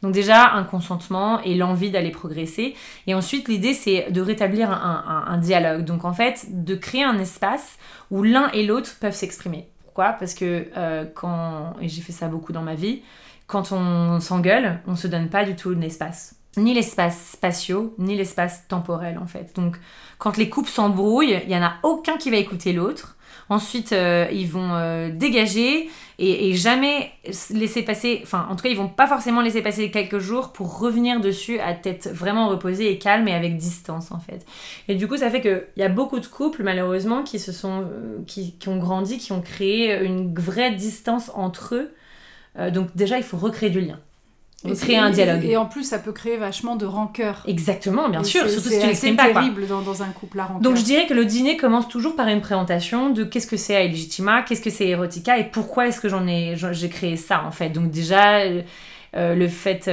[0.03, 2.75] Donc déjà un consentement et l'envie d'aller progresser.
[3.07, 5.85] Et ensuite l'idée c'est de rétablir un dialogue.
[5.85, 7.77] Donc en fait de créer un espace
[8.11, 9.68] où l'un et l'autre peuvent s'exprimer.
[9.85, 10.12] Pourquoi?
[10.14, 13.03] Parce que euh, quand, et j'ai fait ça beaucoup dans ma vie,
[13.51, 16.36] quand on s'engueule, on se donne pas du tout l'espace.
[16.57, 19.55] Ni l'espace spatiaux, ni l'espace temporel en fait.
[19.57, 19.76] Donc
[20.18, 23.16] quand les couples s'embrouillent, il y en a aucun qui va écouter l'autre.
[23.48, 25.90] Ensuite, euh, ils vont euh, dégager
[26.20, 27.11] et, jamais
[27.51, 30.78] laisser passer, enfin en tout cas, ils vont pas forcément laisser passer quelques jours pour
[30.78, 34.46] revenir dessus à tête vraiment reposée et calme et avec distance en fait.
[34.86, 37.82] Et du coup, ça fait qu'il y a beaucoup de couples malheureusement qui se sont,
[37.82, 41.90] euh, qui ont grandi, qui ont créé une vraie distance entre eux.
[42.61, 43.98] Euh, donc déjà, il faut recréer du lien,
[44.64, 45.44] recréer c'est- un dialogue.
[45.44, 47.42] Et en plus, ça peut créer vachement de rancœur.
[47.46, 49.24] Exactement, bien Et sûr, c'est- surtout c'est si tu assez l'exprimes pas.
[49.32, 49.40] quoi.
[49.42, 50.61] terrible dans, dans un couple, la rancœur.
[50.61, 53.84] Donc je dirais que le dîner commence toujours par une présentation de qu'est-ce que c'est
[53.86, 57.50] Illegitima, qu'est-ce que c'est Erotica et pourquoi est-ce que j'en ai j'ai créé ça en
[57.50, 57.70] fait.
[57.70, 58.62] Donc déjà euh,
[59.16, 59.88] euh, le fait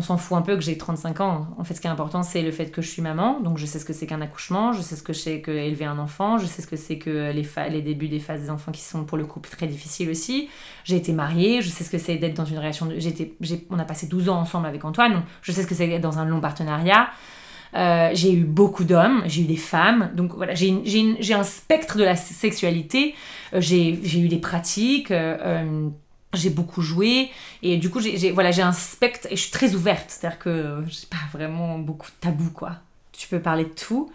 [0.00, 1.46] on s'en fout un peu que j'ai 35 ans.
[1.58, 3.66] En fait ce qui est important c'est le fait que je suis maman, donc je
[3.66, 6.38] sais ce que c'est qu'un accouchement, je sais ce que c'est que élever un enfant,
[6.38, 9.04] je sais ce que c'est que les, les débuts des phases des enfants qui sont
[9.04, 10.48] pour le couple très difficiles aussi.
[10.84, 13.36] J'ai été mariée, je sais ce que c'est d'être dans une relation été-
[13.68, 16.00] on a passé 12 ans ensemble avec Antoine, donc je sais ce que c'est d'être
[16.00, 17.10] dans un long partenariat.
[17.76, 22.04] Euh, j'ai eu beaucoup d'hommes, j'ai eu des femmes, donc voilà, j'ai un spectre de
[22.04, 23.14] la sexualité,
[23.52, 25.88] Euh, j'ai eu des pratiques, euh,
[26.34, 27.30] j'ai beaucoup joué,
[27.62, 30.82] et du coup, j'ai voilà, j'ai un spectre, et je suis très ouverte, c'est-à-dire que
[30.88, 32.72] j'ai pas vraiment beaucoup de tabous, quoi.
[33.12, 34.10] Tu peux parler de tout,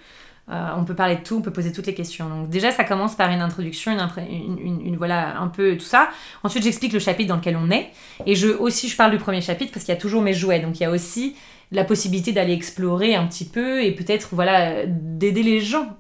[0.49, 2.30] euh, on peut parler de tout, on peut poser toutes les questions.
[2.30, 5.86] Donc déjà, ça commence par une introduction, une, une- une- une- voilà, un peu tout
[5.86, 6.09] ça.
[6.43, 7.89] Ensuite, j'explique le chapitre dans lequel on est,
[8.26, 10.59] et je aussi, je parle du premier chapitre parce qu'il y a toujours mes jouets,
[10.59, 11.36] donc il y a aussi
[11.72, 15.97] la possibilité d'aller explorer un petit peu et peut-être voilà d'aider les gens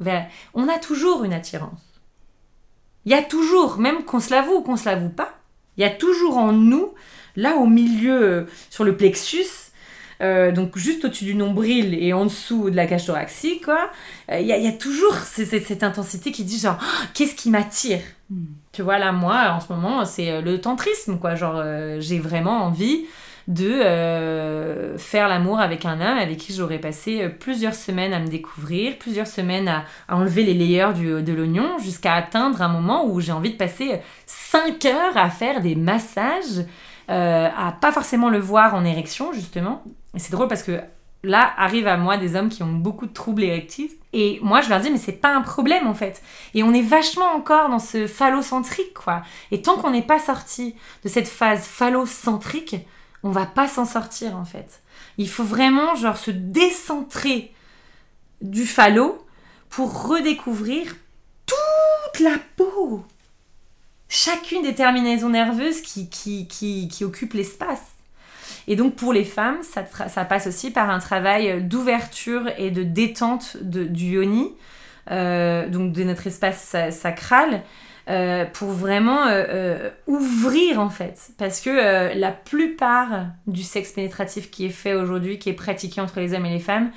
[0.53, 1.79] on a toujours une attirance
[3.03, 5.33] il y a toujours même qu'on se l'avoue ou qu'on se l'avoue pas
[5.77, 6.93] il y a toujours en nous
[7.35, 9.45] là au milieu euh, sur le plexus
[10.21, 13.89] euh, donc juste au-dessus du nombril et en dessous de la cage thoracique quoi
[14.31, 17.35] euh, il y, a- il y a toujours cette intensité qui dit genre Ah, qu'est-ce
[17.35, 17.99] qui m'attire?
[18.29, 18.45] Hmm.
[18.71, 22.17] tu vois là moi en ce moment c'est euh, le tantrisme quoi genre euh, j'ai
[22.19, 23.05] vraiment envie
[23.47, 28.19] de euh, faire l'amour avec un homme avec qui j'aurais passé euh, plusieurs semaines à
[28.19, 33.05] me découvrir, plusieurs semaines à, enlever les layers du- de l'oignon, jusqu'à atteindre un moment
[33.05, 36.65] où j'ai envie de passer 5 heures à faire des massages,
[37.11, 39.83] euh, à pas forcément le voir en érection justement.
[40.15, 40.79] Et c'est drôle parce que
[41.23, 43.91] là arrivent à moi des hommes qui ont beaucoup de troubles érectifs.
[44.13, 46.21] Et moi, je leur dis, mais c'est pas un problème en fait.
[46.53, 49.21] Et on est vachement encore dans ce phallocentrique, quoi.
[49.51, 50.73] Et tant qu'on n'est pas sorti
[51.03, 52.77] de cette phase phallocentrique,
[53.25, 54.81] on va pas s'en sortir en fait.
[55.17, 57.51] Il faut vraiment genre se décentrer
[58.41, 59.25] du phallo
[59.69, 60.95] pour redécouvrir
[61.45, 63.03] toute la peau.
[64.07, 67.81] Chacune des terminaisons nerveuses qui, qui, qui, qui occupent l'espace.
[68.67, 72.83] Et donc pour les femmes, ça, ça passe aussi par un travail d'ouverture et de
[72.83, 74.53] détente de- du yoni,
[75.11, 77.63] euh, donc de notre espace sa- sacral,
[78.07, 81.31] euh, pour vraiment euh, euh, ouvrir en fait.
[81.39, 86.19] Parce que la plupart du sexe pénétratif qui est fait aujourd'hui, qui est pratiqué entre
[86.19, 86.91] les hommes et les femmes,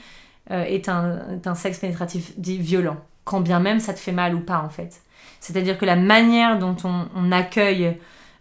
[0.50, 2.96] est, un, est un sexe pénétratif dit violent.
[3.24, 5.02] Quand bien même ça te fait mal ou pas en fait.
[5.40, 7.96] C'est-à-dire que la manière dont on, on accueille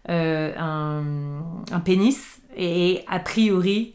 [0.08, 1.02] un,
[1.70, 3.94] un pénis est a priori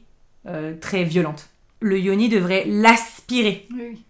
[0.80, 1.50] très violente.
[1.80, 4.04] le yoni devrait l'aspirer Oui.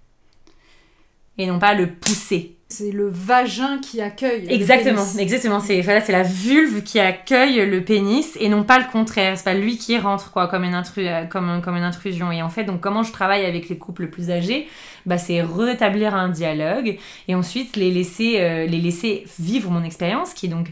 [1.37, 2.52] et non pas le pousser.
[2.75, 4.47] C'est le vagin qui accueille.
[4.47, 5.59] le Exactement, exactement.
[5.59, 9.37] C'est voilà, c'est la vulve qui accueille le pénis et non pas le contraire.
[9.37, 12.31] C'est pas lui qui rentre quoi, comme une, euh, comme, comme une intrusion.
[12.31, 14.67] Et en fait, donc comment je travaille avec les couples plus âgés,
[15.05, 16.97] bah, c'est rétablir un dialogue
[17.27, 20.71] et ensuite les laisser, euh, les laisser vivre mon expérience qui est donc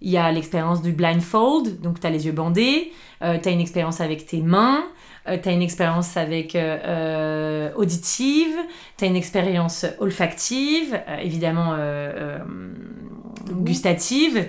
[0.00, 3.52] il y a l'expérience du blindfold, donc tu as les yeux bandés, euh, tu as
[3.52, 4.84] une expérience avec tes mains,
[5.36, 8.56] tu as une expérience avec euh, euh, auditive,
[8.96, 12.38] tu as une expérience olfactive, euh, évidemment euh, euh,
[13.50, 14.48] gustative.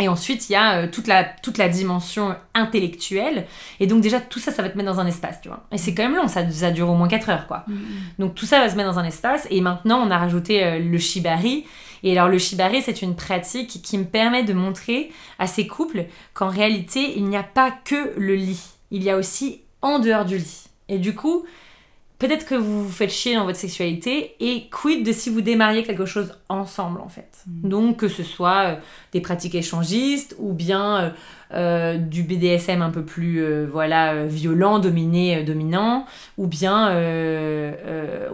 [0.00, 3.46] Et ensuite, il y a euh, toute, la, toute la dimension intellectuelle.
[3.80, 5.66] Et donc déjà, tout ça, ça va te mettre dans un espace, tu vois.
[5.72, 7.64] Et c'est quand même long, ça, ça dure au moins 4 heures, quoi.
[7.66, 7.76] Mm.
[8.20, 9.46] Donc tout ça va se mettre dans un espace.
[9.50, 11.64] Et maintenant, on a rajouté euh, le shibari.
[12.04, 16.04] Et alors le shibari, c'est une pratique qui me permet de montrer à ces couples
[16.32, 18.62] qu'en réalité, il n'y a pas que le lit.
[18.90, 20.64] Il y a aussi en dehors du lit.
[20.88, 21.44] Et du coup,
[22.18, 25.82] peut-être que vous vous faites chier dans votre sexualité et quid de si vous démarriez
[25.84, 27.44] quelque chose ensemble en fait.
[27.46, 28.76] Donc que ce soit euh,
[29.12, 31.10] des pratiques échangistes ou bien euh,
[31.54, 36.06] euh, du BDSM un peu plus voilà violent, dominé, dominant,
[36.38, 36.88] ou bien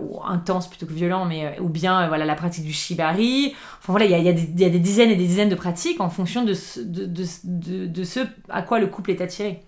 [0.01, 3.55] ou intense plutôt que violent, mais ou bien voilà la pratique du shibari.
[3.81, 5.17] Enfin voilà, il y a, il y a des- il y a des dizaines et
[5.17, 8.79] des dizaines de pratiques en fonction de ce, de, de, de, de ce à quoi
[8.81, 9.63] le couple est attiré.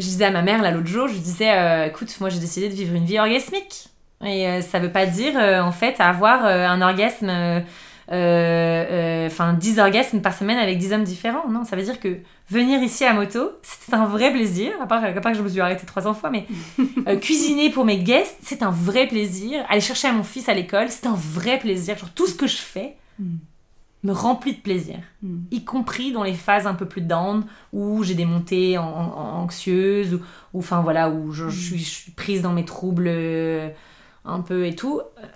[0.00, 2.68] Je disais à ma mère là l'autre jour, je disais euh, écoute, moi j'ai décidé
[2.68, 3.88] de vivre une vie orgasmique.
[4.24, 7.30] Et euh, ça veut pas dire euh, en fait avoir euh, un orgasme,
[8.08, 11.48] enfin 10 orgasmes par semaine avec 10 hommes différents.
[11.48, 14.72] Non, ça veut dire que venir ici à moto, c'est un vrai plaisir.
[14.82, 16.46] À part, à part que je me suis arrêtée 300 fois, mais
[17.20, 19.64] cuisiner pour mes guests, c'est un vrai plaisir.
[19.68, 21.96] Aller chercher à mon fils à l'école, c'est un vrai plaisir.
[21.96, 23.36] Genre tout ce que je fais Mm.
[24.02, 25.38] Me remplit de plaisir Mm.
[25.50, 29.42] y compris dans les phases un peu plus down où j'ai des montées en- en-
[29.42, 30.14] anxieuses
[30.54, 33.68] ou enfin voilà où je, je suis, je suis prise dans mes troubles euh,
[34.24, 35.26] un peu et tout Euh,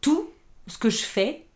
[0.00, 0.28] tout
[0.68, 1.46] ce que je fais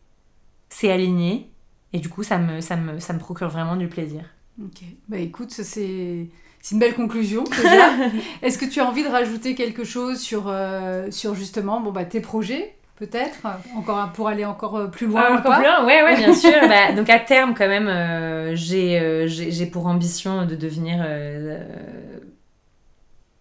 [0.69, 1.49] c'est aligné
[1.93, 4.23] et du coup ça me, ça me, ça me procure vraiment du plaisir
[4.61, 4.81] Ok.
[5.07, 6.29] Bah écoute, c'est
[6.61, 7.91] c'est une belle conclusion déjà.
[8.41, 12.05] Est-ce que tu as envie de rajouter quelque chose sur, euh, sur justement bon, bah,
[12.05, 12.75] tes projets?
[12.97, 13.37] Peut-être
[13.75, 16.33] encore pour aller encore euh, plus loin Ah, encore pas plus loin Ouais, ouais, bien
[16.43, 16.51] sûr.
[16.67, 20.97] Bah, donc à terme, quand même, euh, j'ai euh, j'ai j'ai pour ambition de devenir
[21.01, 21.63] euh,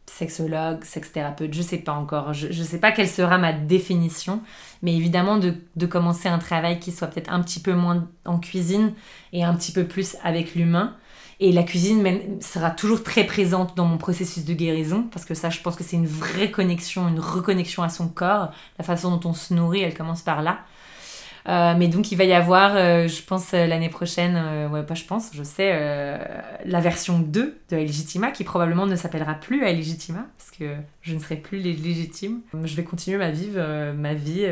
[0.07, 1.53] sexologue, sexthérapeute.
[1.53, 2.33] Je sais pas encore.
[2.33, 4.41] Je, je sais pas quelle sera ma définition.
[4.83, 8.39] Mais évidemment, de, de commencer un travail qui soit peut-être un petit peu moins en
[8.39, 8.93] cuisine
[9.33, 10.95] et un petit peu plus avec l'humain.
[11.39, 15.51] Et la cuisine sera toujours très présente dans mon processus de guérison, parce que ça,
[15.51, 18.53] je pense que c'est une vraie connexion, une reconnexion à son corps.
[18.79, 20.61] La façon dont on se nourrit, elle commence par là.
[21.49, 24.83] Euh, mais donc il va y avoir, euh, je pense euh, l'année prochaine, euh, ouais
[24.83, 25.71] pas je pense, je sais,
[26.65, 31.21] la version 2 de Legitima qui probablement ne s'appellera plus Legitima parce que je ne
[31.21, 32.41] serai plus lég- légitime.
[32.65, 33.51] Je vais continuer ma vie,
[33.97, 34.45] ma vie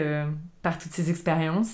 [0.62, 1.72] par toutes ces expériences,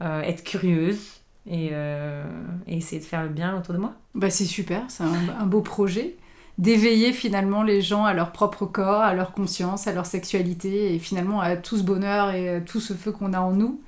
[0.00, 2.24] être curieuse et, euh,
[2.66, 3.94] et essayer de faire le bien autour de moi.
[4.14, 6.16] Bah, c'est super, c'est un, un beau projet.
[6.58, 10.98] D'éveiller finalement les gens à leur propre corps, à leur conscience, à leur sexualité et
[10.98, 13.80] finalement à tout ce bonheur et à tout ce feu qu'on a en nous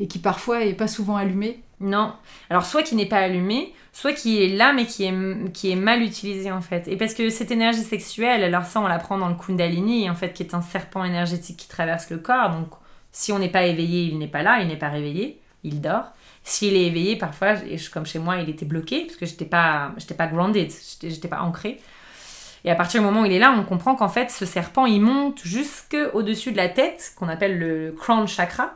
[0.00, 1.62] et qui parfois est pas souvent allumé.
[1.80, 2.12] Non.
[2.50, 5.76] Alors, soit qui n'est pas allumé, soit qui est là, mais qui est, qui est
[5.76, 6.88] mal utilisé, en fait.
[6.88, 10.14] Et parce que cette énergie sexuelle, alors ça, on la prend dans le Kundalini, en
[10.14, 12.50] fait, qui est un serpent énergétique qui traverse le corps.
[12.50, 12.68] Donc,
[13.12, 16.06] si on n'est pas éveillé, il n'est pas là, il n'est pas réveillé, il dort.
[16.44, 19.92] S'il est éveillé, parfois, je- comme chez moi, il était bloqué, parce que j'étais pas,
[19.98, 20.70] j'étais pas grounded,
[21.02, 21.78] j'étais pas ancrée.
[22.64, 24.86] Et à partir du moment où il est là, on comprend qu'en fait, ce serpent,
[24.86, 28.72] il monte jusqu'au-dessus de la tête, qu'on appelle le crown chakra,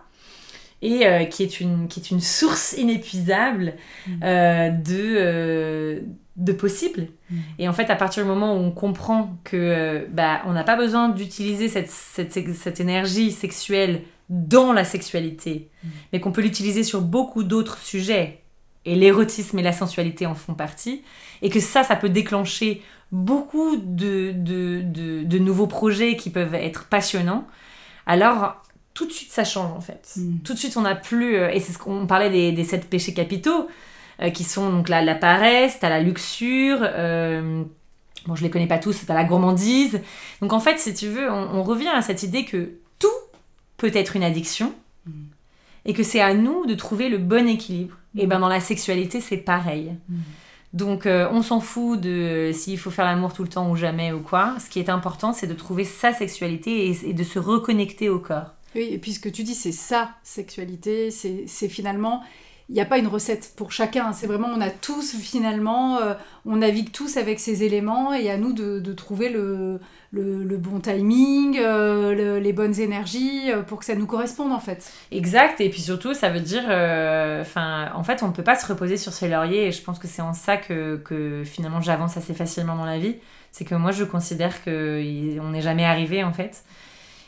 [0.82, 3.74] et euh, qui, est une, qui est une source inépuisable
[4.22, 6.00] euh, de, euh,
[6.36, 7.06] de possibles.
[7.30, 7.36] Mm.
[7.60, 10.64] Et en fait, à partir du moment où on comprend que euh, bah, on n'a
[10.64, 15.68] pas besoin d'utiliser cette, cette, cette énergie sexuelle dans la sexualité,
[16.12, 18.38] mais qu'on peut l'utiliser sur beaucoup d'autres sujets,
[18.84, 21.02] et l'érotisme et la sensualité en font partie,
[21.40, 26.54] et que ça, ça peut déclencher beaucoup de, de, de, de nouveaux projets qui peuvent
[26.54, 27.46] être passionnants,
[28.06, 28.56] alors
[28.94, 30.12] tout de suite ça change en fait.
[30.16, 30.38] Mm.
[30.44, 32.88] Tout de suite on n'a plus, euh, et c'est ce qu'on parlait des, des sept
[32.88, 33.68] péchés capitaux,
[34.20, 37.62] euh, qui sont donc la, la paresse, t'as la luxure, euh,
[38.26, 40.00] bon je les connais pas tous, t'as la gourmandise.
[40.40, 42.72] Donc en fait si tu veux, on, on revient à cette idée que
[43.82, 44.74] tout peut être une addiction,
[45.04, 45.10] Mm.
[45.84, 47.96] et que c'est à nous de trouver le bon équilibre.
[48.16, 49.94] Et ben dans la sexualité c'est pareil.
[50.08, 50.14] Mm.
[50.74, 53.74] Donc euh, on s'en fout de euh, s'il faut faire l'amour tout le temps ou
[53.76, 54.54] jamais ou quoi.
[54.64, 58.20] Ce qui est important c'est de trouver sa sexualité et, et de se reconnecter au
[58.20, 58.54] corps.
[58.74, 62.22] Oui, et puis ce que tu dis, c'est sa sexualité, c'est c'est finalement,
[62.68, 64.12] il n'y a pas une recette pour chacun.
[64.12, 66.14] C'est vraiment, on a tous finalement, euh,
[66.46, 69.78] on navigue tous avec ces éléments et à nous de, de trouver le,
[70.12, 74.52] le, le, bon timing, euh, le, les bonnes énergies euh, pour que ça nous corresponde
[74.52, 74.92] en fait.
[75.10, 75.60] Exact.
[75.60, 76.64] Et puis surtout, ça veut dire,
[77.40, 79.66] enfin, en fait, on ne peut pas se reposer sur ses lauriers.
[79.66, 82.98] Et je pense que c'est en ça que, que finalement j'avance assez facilement dans la
[82.98, 83.16] vie.
[83.50, 84.70] C'est que moi, je considère qu'on
[85.50, 86.64] n'est jamais arrivé en fait.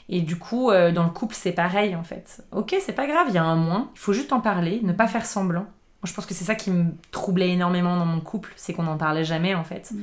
[0.08, 2.42] Et du coup, euh, dans le couple, c'est pareil en fait.
[2.52, 4.92] Ok, c'est pas grave, il y a un moins, il faut juste en parler, ne
[4.92, 5.66] pas faire semblant.
[6.04, 8.98] Je pense que c'est ça qui me troublait énormément dans mon couple, c'est qu'on n'en
[8.98, 9.90] parlait jamais en fait.
[9.92, 10.02] Mm.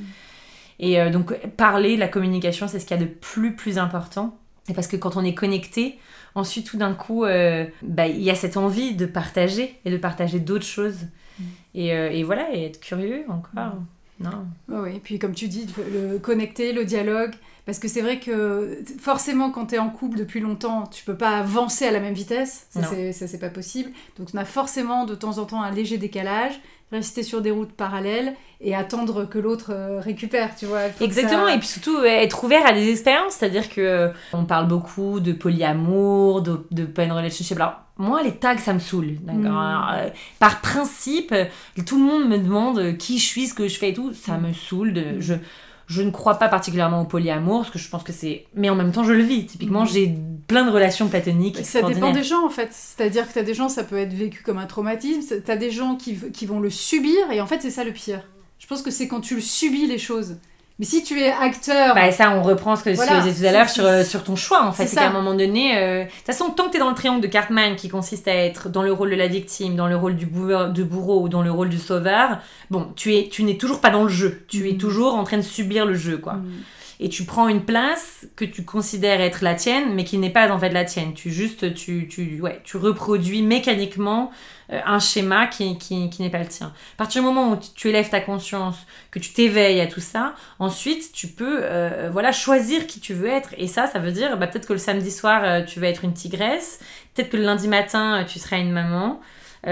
[0.78, 4.38] Et euh, donc, parler, la communication, c'est ce qu'il y a de plus, plus important.
[4.68, 5.98] Et parce que quand on est connecté,
[6.34, 9.96] ensuite, tout d'un coup, euh, bah, il y a cette envie de partager et de
[9.96, 11.06] partager d'autres choses.
[11.38, 11.44] Mm.
[11.74, 13.76] Et, et, voilà, et être curieux encore.
[13.76, 13.86] Mm.
[14.22, 14.46] Non.
[14.68, 17.32] Oui, et puis comme tu dis, le connecter, le dialogue,
[17.66, 21.16] parce que c'est vrai que forcément, quand tu es en couple depuis longtemps, tu peux
[21.16, 22.66] pas avancer à la même vitesse.
[22.70, 23.90] Ça, c'est pas possible.
[24.18, 26.60] Donc, on a forcément de temps en temps un léger décalage,
[26.92, 30.82] rester sur des routes parallèles et attendre que l'autre euh, récupère, tu vois.
[31.00, 34.68] Exactement, et puis surtout euh, être ouvert à des expériences, c'est-à-dire que euh, on parle
[34.68, 37.56] beaucoup de polyamour, de, de open relationship.
[37.56, 39.18] Alors, moi, les tags, ça me saoule.
[39.24, 39.48] Mm.
[40.38, 41.34] par principe,
[41.86, 44.12] tout le monde me demande qui je suis, ce que je fais et tout.
[44.12, 44.46] Ça mm.
[44.46, 44.92] me saoule.
[44.92, 45.34] De, je,
[45.92, 48.46] je ne crois pas particulièrement au polyamour, parce que je pense que c'est.
[48.54, 49.44] Mais en même temps, je le vis.
[49.46, 49.88] Typiquement, mhm.
[49.88, 50.14] j'ai
[50.46, 51.58] plein de relations platoniques.
[51.64, 52.70] Ça dépend des gens, en fait.
[52.72, 55.42] C'est-à-dire que tu as des gens, ça peut être vécu comme un traumatisme.
[55.44, 57.92] Tu as des gens qui, qui vont le subir, et en fait, c'est ça le
[57.92, 58.26] pire.
[58.58, 60.36] Je pense que c'est quand tu le subis les choses.
[60.78, 61.94] Mais si tu es acteur.
[61.94, 64.36] Bah, ça, on reprend ce que tu disais tout à l'heure sur, euh, sur ton
[64.36, 64.86] choix, en fait.
[64.86, 65.76] C'est qu'à un moment donné.
[65.76, 68.26] Euh, de toute façon, tant que tu es dans le triangle de Cartman qui consiste
[68.26, 71.42] à être dans le rôle de la victime, dans le rôle du bourreau, ou dans
[71.42, 72.38] le rôle du sauveur,
[72.70, 74.44] bon, tu, es, tu n'es toujours pas dans le jeu.
[74.48, 74.78] Tu es mm.
[74.78, 76.34] toujours en train de subir le jeu, quoi.
[76.34, 76.50] Mm.
[77.04, 80.48] Et tu prends une place que tu considères être la tienne, mais qui n'est pas
[80.52, 81.14] en fait la tienne.
[81.14, 84.30] Tu juste, tu, tu, ouais, tu reproduis mécaniquement
[84.72, 86.68] euh, un schéma qui, qui, qui n'est pas le tien.
[86.68, 88.76] À partir du moment où tu élèves ta conscience,
[89.10, 93.28] que tu t'éveilles à tout ça, ensuite tu peux euh, voilà choisir qui tu veux
[93.28, 93.50] être.
[93.58, 96.04] Et ça, ça veut dire bah, peut-être que le samedi soir euh, tu vas être
[96.04, 96.78] une tigresse,
[97.14, 99.20] peut-être que le lundi matin tu seras une maman.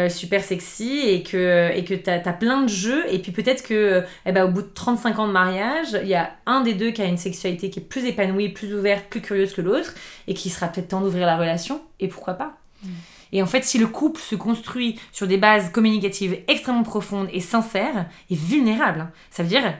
[0.09, 4.05] Super sexy et que et que t'as as plein de jeux et puis peut-être que
[4.24, 6.93] eh ben, au bout de 35 ans de mariage il y a un des deux
[6.93, 9.95] qui a une sexualité qui est plus épanouie plus ouverte plus curieuse que l'autre
[10.28, 12.57] et qui sera peut-être temps d'ouvrir la relation et pourquoi pas?
[12.84, 12.88] Mm.
[13.32, 17.41] Et en fait, si le couple se construit sur des bases communicatives extrêmement profondes et
[17.41, 19.74] sincères et vulnérables, hein, ça veut dire,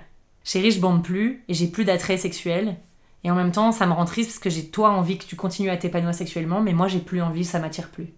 [0.44, 2.76] chérie, je bande plus et j'ai plus d'attrait sexuel.
[3.24, 5.36] Et en même temps, ça me rend triste parce que j'ai toi envie que tu
[5.36, 8.08] continues à t'épanouir sexuellement, mais moi j'ai plus envie, ça m'attire plus.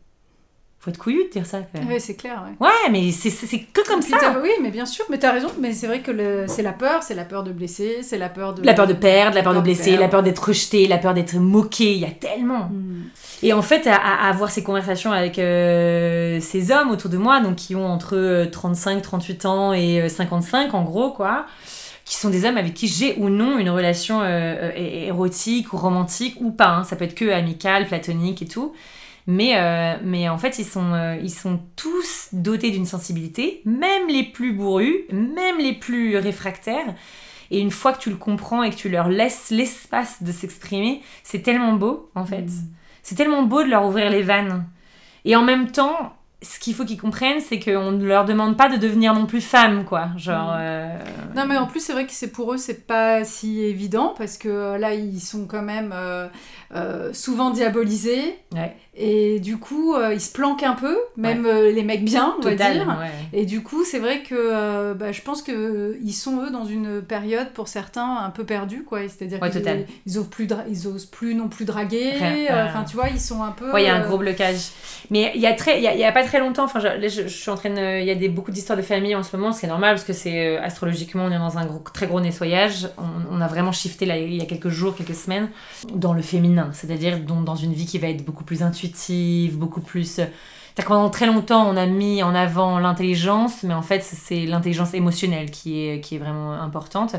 [0.83, 1.59] Faut être couillu de dire ça.
[1.89, 2.43] Oui, c'est clair.
[2.59, 4.17] Ouais, ouais mais c'est que comme ça.
[4.43, 5.47] Oui, mais bien sûr, mais tu as raison.
[5.61, 8.53] Mais c'est vrai que c'est la peur, c'est la peur de blesser, c'est la peur
[8.53, 8.63] de.
[8.65, 11.37] La peur de perdre, la peur de blesser, la peur d'être rejeté, la peur d'être
[11.37, 11.93] moqué.
[11.93, 12.65] Il y a tellement.
[12.65, 13.05] Hmm.
[13.45, 17.55] Et en fait, à, avoir ces conversations avec euh, ces hommes autour de moi, donc
[17.55, 21.47] qui ont entre 35, euh, 38 ans et 55 euh, en gros, quoi
[22.05, 24.23] qui sont des hommes avec qui j'ai ou non une relation
[24.75, 26.71] érotique ou romantique ou pas.
[26.71, 26.85] Hein.
[26.85, 28.73] Ça peut être que amical, platonique et tout.
[29.27, 34.09] Mais, euh, mais en fait, ils sont, euh, ils sont tous dotés d'une sensibilité, même
[34.09, 36.95] les plus bourrus, même les plus réfractaires.
[37.51, 41.03] Et une fois que tu le comprends et que tu leur laisses l'espace de s'exprimer,
[41.23, 42.47] c'est tellement beau, en fait.
[43.03, 44.65] C'est tellement beau de leur ouvrir les vannes.
[45.25, 48.69] Et en même temps, ce qu'il faut qu'ils comprennent, c'est qu'on ne leur demande pas
[48.69, 50.09] de devenir non plus femme, quoi.
[50.17, 50.49] Genre.
[50.49, 50.59] Mm.
[50.61, 50.99] Euh,
[51.37, 54.39] non, mais en plus, c'est vrai que c'est pour eux, c'est pas si évident parce
[54.39, 55.95] que là, ils sont quand même
[57.13, 58.39] souvent diabolisés.
[58.53, 58.75] Ouais.
[58.95, 62.43] Et du coup, euh, ils se planquent un peu, même euh, les mecs bien, on
[62.43, 62.99] va dire.
[63.33, 67.01] Et du coup, c'est vrai que euh, bah, je pense qu'ils sont, eux, dans une
[67.01, 69.01] période, pour certains, un peu perdus, quoi.
[69.09, 72.13] C'est-à-dire qu'ils ils osent, plus ils osent plus non plus draguer.
[72.51, 73.73] Enfin, tu vois, ils sont un peu...
[73.73, 74.73] Ouais, il y a un gros blocage.
[75.11, 77.51] Mais il y a, très, il y a, pas très longtemps, enfin, je, je, suis
[77.51, 77.71] en train.
[77.99, 80.13] Il y a des, beaucoup d'histoires de famille en ce moment, c'est normal, parce que
[80.13, 82.89] c'est astrologiquement, on est dans un gros, très gros nettoyage.
[83.31, 85.49] On, a vraiment shifté, là, il y a quelques jours, quelques semaines,
[85.95, 86.69] dans le féminin.
[86.75, 88.82] C'est-à-dire dans, dans une vie qui va être beaucoup plus intuitive
[89.53, 90.19] beaucoup plus.
[90.19, 90.25] Euh,
[90.87, 95.51] pendant très longtemps, on a mis en avant l'intelligence, mais en fait, c'est l'intelligence émotionnelle
[95.51, 97.17] qui est, qui est vraiment importante.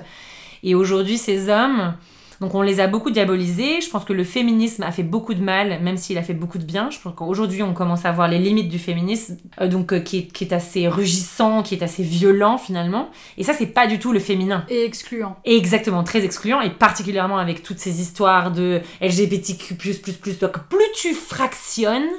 [0.64, 1.94] Et aujourd'hui, ces hommes,
[2.42, 3.82] donc on les a beaucoup diabolisés.
[3.82, 6.58] Je pense que le féminisme a fait beaucoup de mal, même s'il a fait beaucoup
[6.58, 6.90] de bien.
[6.90, 10.20] Je pense qu'aujourd'hui on commence à voir les limites du féminisme, euh, donc euh, qui,
[10.20, 13.10] est, qui, est, assez rugissant, qui est assez violent finalement.
[13.38, 14.66] Et ça c'est pas du tout le féminin.
[14.70, 15.38] Et excluant.
[15.46, 19.76] Et exactement, très excluant, et particulièrement avec toutes ces histoires de LGBTQ+++.
[20.42, 22.10] Donc plus tu fractionnes,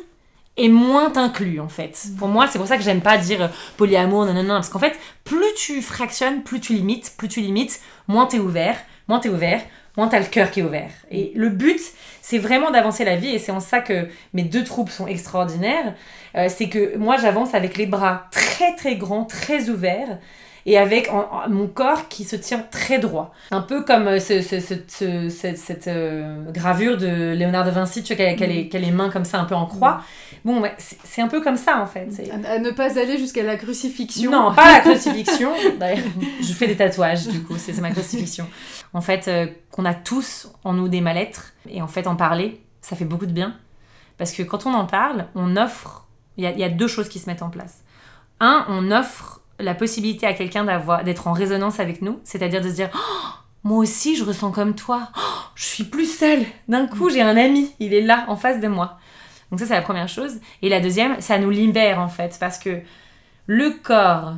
[0.56, 2.06] et moins t'inclus en fait.
[2.18, 4.78] Pour moi, c'est pour ça que j'aime pas dire polyamour, non, non, non, parce qu'en
[4.78, 8.76] fait, plus tu fractionnes, plus tu limites, plus tu limites, moins t'es ouvert,
[9.08, 9.62] moins t'es ouvert,
[9.96, 10.90] moins t'as le cœur qui est ouvert.
[11.10, 11.80] Et le but,
[12.20, 15.94] c'est vraiment d'avancer la vie, et c'est en ça que mes deux troupes sont extraordinaires.
[16.36, 20.18] Euh, c'est que moi, j'avance avec les bras très très grands, très ouverts,
[20.66, 21.10] et avec
[21.48, 23.32] mon corps qui se tient très droit.
[23.50, 28.44] Un peu comme euh, ce, cette, euh, gravure de Léonard de Vinci, tu vois, qui
[28.44, 30.00] a, les, les, mains comme ça, un peu en croix.
[30.44, 32.08] Bon, c'est un peu comme ça, en fait.
[32.48, 34.30] À, ne pas aller jusqu'à la crucifixion.
[34.30, 35.52] Non, pas la crucifixion.
[36.40, 38.46] je fais des tatouages, du coup, c'est ma crucifixion.
[38.94, 42.62] En fait, euh, qu'on a tous en nous des mal-être, et en fait, en parler,
[42.80, 43.56] ça fait beaucoup de bien.
[44.16, 46.06] Parce que quand on en parle, on offre...
[46.36, 47.84] Il y, a deux choses qui se mettent en place.
[48.40, 50.64] Un, on offre la possibilité à quelqu'un
[51.04, 53.28] d'être en résonance avec nous, c'est-à-dire de se dire oh,
[53.62, 56.44] moi aussi je ressens comme toi, oh, je suis plus seule.
[56.66, 58.98] D'un coup, j'ai un ami, il est là en face de moi.
[59.52, 62.58] Donc ça c'est la première chose et la deuxième, ça nous libère en fait parce
[62.58, 62.80] que
[63.46, 64.34] le corps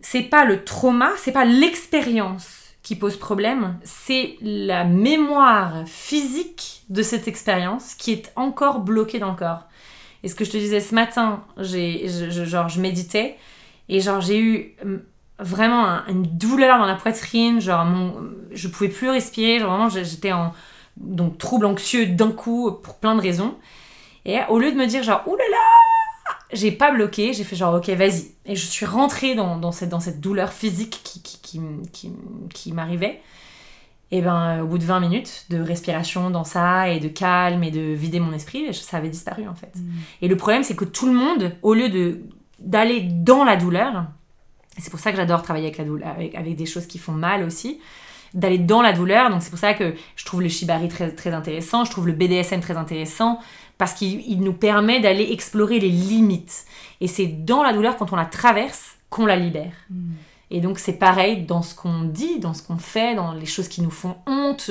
[0.00, 2.59] c'est pas le trauma, c'est pas l'expérience
[2.90, 9.30] qui pose problème, c'est la mémoire physique de cette expérience qui est encore bloquée dans
[9.30, 9.68] le corps.
[10.24, 13.36] Et ce que je te disais ce matin, j'ai, genre, je méditais
[13.88, 15.02] et genre, j'ai eu hum,
[15.38, 18.12] vraiment une douleur dans la poitrine, genre, mon,
[18.50, 20.52] je pouvais plus respirer, genre, vraiment, j'étais en
[20.96, 23.54] donc, trouble anxieux d'un coup pour plein de raisons.
[24.24, 25.46] Et au lieu de me dire, genre, oulala,
[26.52, 28.32] j'ai pas bloqué, j'ai fait genre, ok, vas-y.
[28.46, 31.60] Et je suis rentrée dans, dans, cette, dans cette douleur physique qui, qui, qui,
[31.92, 32.12] qui,
[32.52, 33.20] qui m'arrivait.
[34.12, 37.70] Et ben, au bout de 20 minutes de respiration dans ça, et de calme, et
[37.70, 39.72] de vider mon esprit, ça avait disparu en fait.
[39.76, 39.82] Mmh.
[40.22, 42.20] Et le problème, c'est que tout le monde, au lieu de
[42.60, 44.04] d'aller dans la douleur.
[44.78, 47.42] C'est pour ça que j'adore travailler avec, la douleur, avec, des choses qui font mal
[47.42, 47.80] aussi.
[48.32, 49.30] D'aller dans la douleur.
[49.30, 51.84] Donc c'est pour ça que je trouve le shibari très, très intéressant.
[51.84, 53.40] Je trouve le BDSM très intéressant.
[53.80, 56.66] Parce qu'il nous permet d'aller explorer les limites.
[57.00, 59.72] Et c'est dans la douleur, quand on la traverse, qu'on la libère.
[59.88, 60.12] Hmm.
[60.50, 63.68] Et donc c'est pareil dans ce qu'on dit, dans ce qu'on fait, dans les choses
[63.68, 64.70] qui nous font honte.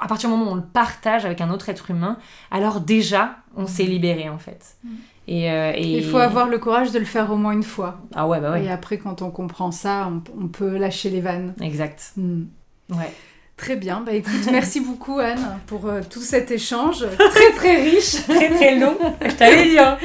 [0.00, 2.18] à partir du moment où on le partage avec un autre être humain,
[2.50, 3.90] alors déjà, on s'est hmm.
[3.90, 4.74] libéré en fait.
[4.82, 4.96] Hmm.
[5.28, 8.00] Euh, et, Il faut avoir le courage de le faire au moins une fois.
[8.16, 8.64] Ah ouais, bah ouais.
[8.64, 11.54] Et après, quand on comprend ça, on, peut lâcher les vannes.
[11.60, 12.14] Exact.
[12.16, 13.14] Ouais.
[13.60, 14.00] Très bien.
[14.00, 18.76] Bah écoute, merci beaucoup Anne pour euh, tout cet échange très très riche, très très
[18.76, 18.96] long.
[19.20, 19.78] Je t'avais dit.
[19.78, 19.98] Hein.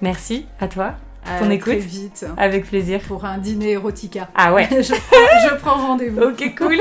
[0.00, 0.94] merci à toi.
[1.40, 1.72] Ton écoute.
[1.72, 2.24] Très vite.
[2.36, 3.00] Avec plaisir.
[3.00, 4.28] Pour un dîner érotica.
[4.36, 4.68] Ah ouais.
[4.70, 6.20] je prends, je prends rendez-vous.
[6.22, 6.78] Ok, cool.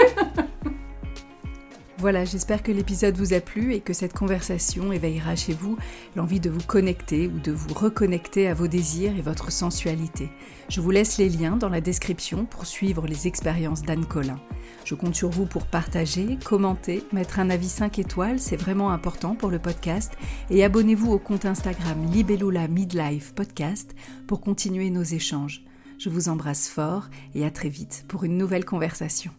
[1.97, 5.77] Voilà, j'espère que l'épisode vous a plu et que cette conversation éveillera chez vous
[6.17, 10.29] l'envie de vous connecter ou de vous reconnecter à vos désirs et votre sensualité.
[10.67, 14.39] Je vous laisse les liens dans la description pour suivre les expériences d'Anne Collin.
[14.83, 19.35] Je compte sur vous pour partager, commenter, mettre un avis 5 étoiles, c'est vraiment important
[19.35, 20.11] pour le podcast,
[20.49, 23.95] et abonnez-vous au compte Instagram Libellula Midlife Podcast
[24.27, 25.63] pour continuer nos échanges.
[25.97, 29.31] Je vous embrasse fort et à très vite pour une nouvelle conversation.